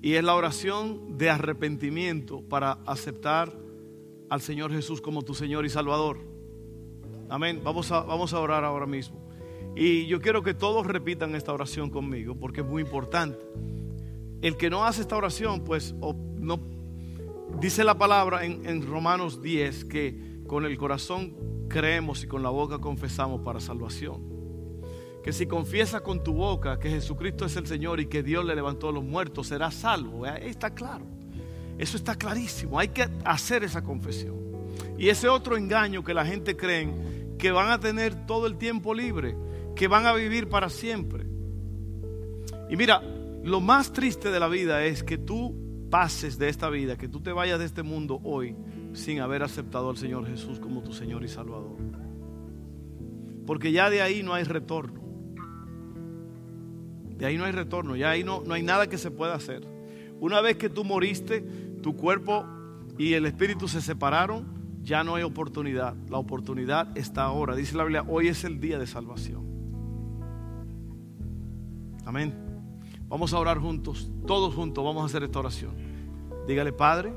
y 0.00 0.12
es 0.12 0.22
la 0.22 0.36
oración 0.36 1.18
de 1.18 1.28
arrepentimiento 1.28 2.40
para 2.48 2.78
aceptar 2.86 3.52
al 4.28 4.40
Señor 4.42 4.70
Jesús 4.70 5.00
como 5.00 5.22
tu 5.22 5.34
Señor 5.34 5.66
y 5.66 5.70
Salvador. 5.70 6.20
Amén. 7.28 7.62
Vamos 7.64 7.90
a, 7.90 8.02
vamos 8.02 8.32
a 8.32 8.38
orar 8.38 8.62
ahora 8.62 8.86
mismo. 8.86 9.28
Y 9.74 10.06
yo 10.06 10.20
quiero 10.20 10.44
que 10.44 10.54
todos 10.54 10.86
repitan 10.86 11.34
esta 11.34 11.52
oración 11.52 11.90
conmigo 11.90 12.36
porque 12.36 12.60
es 12.60 12.66
muy 12.68 12.80
importante. 12.80 13.44
El 14.42 14.56
que 14.56 14.70
no 14.70 14.84
hace 14.84 15.02
esta 15.02 15.16
oración, 15.16 15.64
pues 15.64 15.94
no 15.94 16.60
dice 17.58 17.84
la 17.84 17.98
palabra 17.98 18.44
en, 18.44 18.86
Romanos 18.86 19.42
10 19.42 19.84
que 19.84 20.40
con 20.46 20.64
el 20.64 20.78
corazón 20.78 21.36
creemos 21.68 22.24
y 22.24 22.26
con 22.26 22.42
la 22.42 22.50
boca 22.50 22.78
confesamos 22.78 23.42
para 23.42 23.60
salvación. 23.60 24.28
Que 25.22 25.32
si 25.32 25.46
confiesas 25.46 26.00
con 26.00 26.24
tu 26.24 26.32
boca 26.32 26.78
que 26.78 26.88
Jesucristo 26.88 27.44
es 27.44 27.56
el 27.56 27.66
Señor 27.66 28.00
y 28.00 28.06
que 28.06 28.22
Dios 28.22 28.44
le 28.44 28.54
levantó 28.54 28.88
a 28.88 28.92
los 28.92 29.04
muertos, 29.04 29.48
serás 29.48 29.74
salvo. 29.74 30.24
Ahí 30.24 30.48
está 30.48 30.74
claro. 30.74 31.04
Eso 31.76 31.98
está 31.98 32.16
clarísimo. 32.16 32.78
Hay 32.78 32.88
que 32.88 33.06
hacer 33.24 33.62
esa 33.62 33.82
confesión. 33.82 34.36
Y 34.98 35.08
ese 35.10 35.28
otro 35.28 35.56
engaño 35.56 36.02
que 36.02 36.14
la 36.14 36.24
gente 36.24 36.56
cree 36.56 36.88
que 37.38 37.50
van 37.50 37.70
a 37.70 37.78
tener 37.78 38.26
todo 38.26 38.46
el 38.46 38.56
tiempo 38.56 38.94
libre, 38.94 39.36
que 39.76 39.88
van 39.88 40.06
a 40.06 40.14
vivir 40.14 40.48
para 40.48 40.70
siempre. 40.70 41.26
Y 42.70 42.76
mira, 42.76 43.02
lo 43.42 43.60
más 43.60 43.92
triste 43.92 44.30
de 44.30 44.40
la 44.40 44.48
vida 44.48 44.84
es 44.84 45.02
que 45.02 45.18
tú 45.18 45.86
pases 45.90 46.38
de 46.38 46.48
esta 46.48 46.70
vida, 46.70 46.96
que 46.96 47.08
tú 47.08 47.20
te 47.20 47.32
vayas 47.32 47.58
de 47.58 47.64
este 47.64 47.82
mundo 47.82 48.20
hoy 48.22 48.56
sin 48.92 49.20
haber 49.20 49.42
aceptado 49.42 49.90
al 49.90 49.96
Señor 49.96 50.26
Jesús 50.26 50.60
como 50.60 50.82
tu 50.82 50.92
Señor 50.92 51.24
y 51.24 51.28
Salvador. 51.28 51.76
Porque 53.46 53.72
ya 53.72 53.90
de 53.90 54.02
ahí 54.02 54.22
no 54.22 54.34
hay 54.34 54.44
retorno. 54.44 55.00
De 57.16 57.26
ahí 57.26 57.36
no 57.36 57.44
hay 57.44 57.52
retorno, 57.52 57.96
ya 57.96 58.10
ahí 58.10 58.24
no, 58.24 58.42
no 58.46 58.54
hay 58.54 58.62
nada 58.62 58.88
que 58.88 58.96
se 58.96 59.10
pueda 59.10 59.34
hacer. 59.34 59.66
Una 60.20 60.40
vez 60.40 60.56
que 60.56 60.70
tú 60.70 60.84
moriste, 60.84 61.40
tu 61.82 61.96
cuerpo 61.96 62.46
y 62.98 63.14
el 63.14 63.26
espíritu 63.26 63.68
se 63.68 63.82
separaron, 63.82 64.60
ya 64.82 65.04
no 65.04 65.16
hay 65.16 65.22
oportunidad. 65.22 65.94
La 66.08 66.18
oportunidad 66.18 66.96
está 66.96 67.24
ahora. 67.24 67.54
Dice 67.56 67.76
la 67.76 67.84
Biblia, 67.84 68.04
hoy 68.08 68.28
es 68.28 68.44
el 68.44 68.60
día 68.60 68.78
de 68.78 68.86
salvación. 68.86 69.44
Amén. 72.06 72.49
Vamos 73.10 73.34
a 73.34 73.38
orar 73.38 73.58
juntos, 73.58 74.08
todos 74.26 74.54
juntos, 74.54 74.82
vamos 74.82 75.02
a 75.02 75.06
hacer 75.06 75.22
esta 75.22 75.40
oración. 75.40 75.72
Dígale, 76.46 76.72
Padre, 76.72 77.12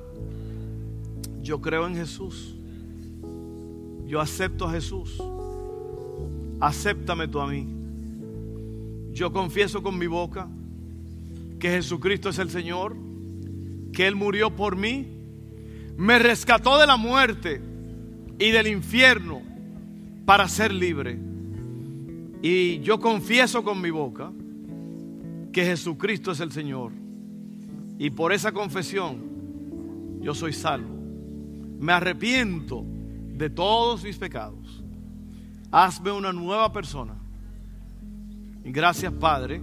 yo 1.41 1.61
creo 1.61 1.87
en 1.87 1.95
Jesús. 1.95 2.55
Yo 4.05 4.19
acepto 4.19 4.67
a 4.67 4.71
Jesús. 4.71 5.23
Acéptame 6.59 7.29
tú 7.29 7.39
a 7.39 7.47
mí. 7.47 7.65
Yo 9.13 9.31
confieso 9.31 9.81
con 9.81 9.97
mi 9.97 10.07
boca 10.07 10.49
que 11.59 11.69
Jesucristo 11.69 12.27
es 12.27 12.39
el 12.39 12.49
Señor, 12.49 12.97
que 13.93 14.05
Él 14.05 14.15
murió 14.15 14.53
por 14.53 14.75
mí 14.75 15.13
me 15.97 16.19
rescató 16.19 16.79
de 16.79 16.87
la 16.87 16.97
muerte 16.97 17.61
y 18.39 18.51
del 18.51 18.67
infierno 18.67 19.41
para 20.25 20.47
ser 20.47 20.73
libre. 20.73 21.19
Y 22.41 22.79
yo 22.79 22.99
confieso 22.99 23.63
con 23.63 23.81
mi 23.81 23.89
boca 23.89 24.31
que 25.53 25.63
Jesucristo 25.63 26.31
es 26.31 26.41
el 26.41 26.51
Señor. 26.51 26.91
Y 27.97 28.09
por 28.09 28.33
esa 28.33 28.51
confesión 28.51 30.19
yo 30.19 30.33
soy 30.33 30.51
salvo. 30.51 30.93
Me 31.79 31.93
arrepiento 31.93 32.83
de 33.37 33.49
todos 33.49 34.03
mis 34.03 34.17
pecados. 34.17 34.83
Hazme 35.71 36.11
una 36.11 36.33
nueva 36.33 36.73
persona. 36.73 37.15
Gracias 38.65 39.13
Padre, 39.13 39.61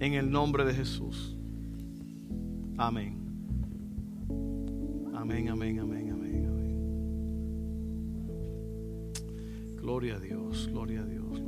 en 0.00 0.14
el 0.14 0.30
nombre 0.30 0.64
de 0.64 0.74
Jesús. 0.74 1.36
Amén. 2.76 3.16
Amén, 5.14 5.48
amén, 5.48 5.80
amén, 5.80 6.10
amén, 6.12 6.46
amén. 6.46 6.72
Gloria 9.80 10.14
a 10.14 10.20
Dios, 10.20 10.68
gloria 10.68 11.00
a 11.00 11.04
Dios. 11.04 11.40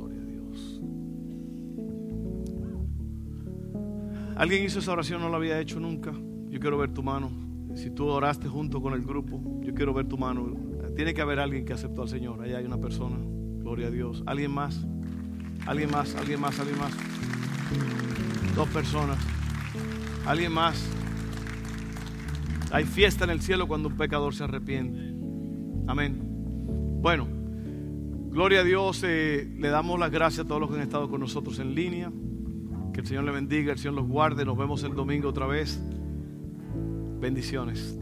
¿Alguien 4.35 4.63
hizo 4.63 4.79
esa 4.79 4.91
oración? 4.91 5.21
No 5.21 5.29
la 5.29 5.37
había 5.37 5.59
hecho 5.59 5.79
nunca. 5.79 6.11
Yo 6.49 6.59
quiero 6.59 6.77
ver 6.77 6.93
tu 6.93 7.03
mano. 7.03 7.31
Si 7.75 7.89
tú 7.89 8.07
oraste 8.07 8.47
junto 8.47 8.81
con 8.81 8.93
el 8.93 9.03
grupo, 9.03 9.41
yo 9.61 9.73
quiero 9.73 9.93
ver 9.93 10.07
tu 10.07 10.17
mano. 10.17 10.53
Tiene 10.95 11.13
que 11.13 11.21
haber 11.21 11.39
alguien 11.39 11.65
que 11.65 11.73
aceptó 11.73 12.01
al 12.01 12.09
Señor. 12.09 12.41
Allá 12.41 12.57
hay 12.57 12.65
una 12.65 12.77
persona. 12.77 13.17
Gloria 13.19 13.87
a 13.87 13.91
Dios. 13.91 14.23
¿Alguien 14.25 14.51
más? 14.51 14.85
¿Alguien 15.65 15.91
más? 15.91 16.15
¿Alguien 16.15 16.41
más? 16.41 16.59
¿Alguien 16.59 16.77
más? 16.79 16.91
Dos 18.55 18.67
personas. 18.69 19.17
¿Alguien 20.25 20.51
más? 20.51 20.89
Hay 22.71 22.85
fiesta 22.85 23.23
en 23.23 23.31
el 23.31 23.41
cielo 23.41 23.67
cuando 23.67 23.89
un 23.89 23.97
pecador 23.97 24.33
se 24.33 24.43
arrepiente. 24.43 24.99
Amén. 25.87 26.19
Bueno, 27.01 27.27
gloria 28.29 28.61
a 28.61 28.63
Dios. 28.63 29.03
Eh, 29.05 29.49
le 29.57 29.69
damos 29.69 29.99
las 29.99 30.11
gracias 30.11 30.45
a 30.45 30.47
todos 30.47 30.61
los 30.61 30.69
que 30.69 30.75
han 30.75 30.81
estado 30.81 31.09
con 31.09 31.19
nosotros 31.19 31.59
en 31.59 31.75
línea. 31.75 32.11
El 33.01 33.07
Señor 33.07 33.23
le 33.23 33.31
bendiga, 33.31 33.73
el 33.73 33.79
Señor 33.79 33.95
los 33.95 34.07
guarde. 34.07 34.45
Nos 34.45 34.55
vemos 34.55 34.83
el 34.83 34.93
domingo 34.93 35.29
otra 35.29 35.47
vez. 35.47 35.81
Bendiciones. 37.19 37.99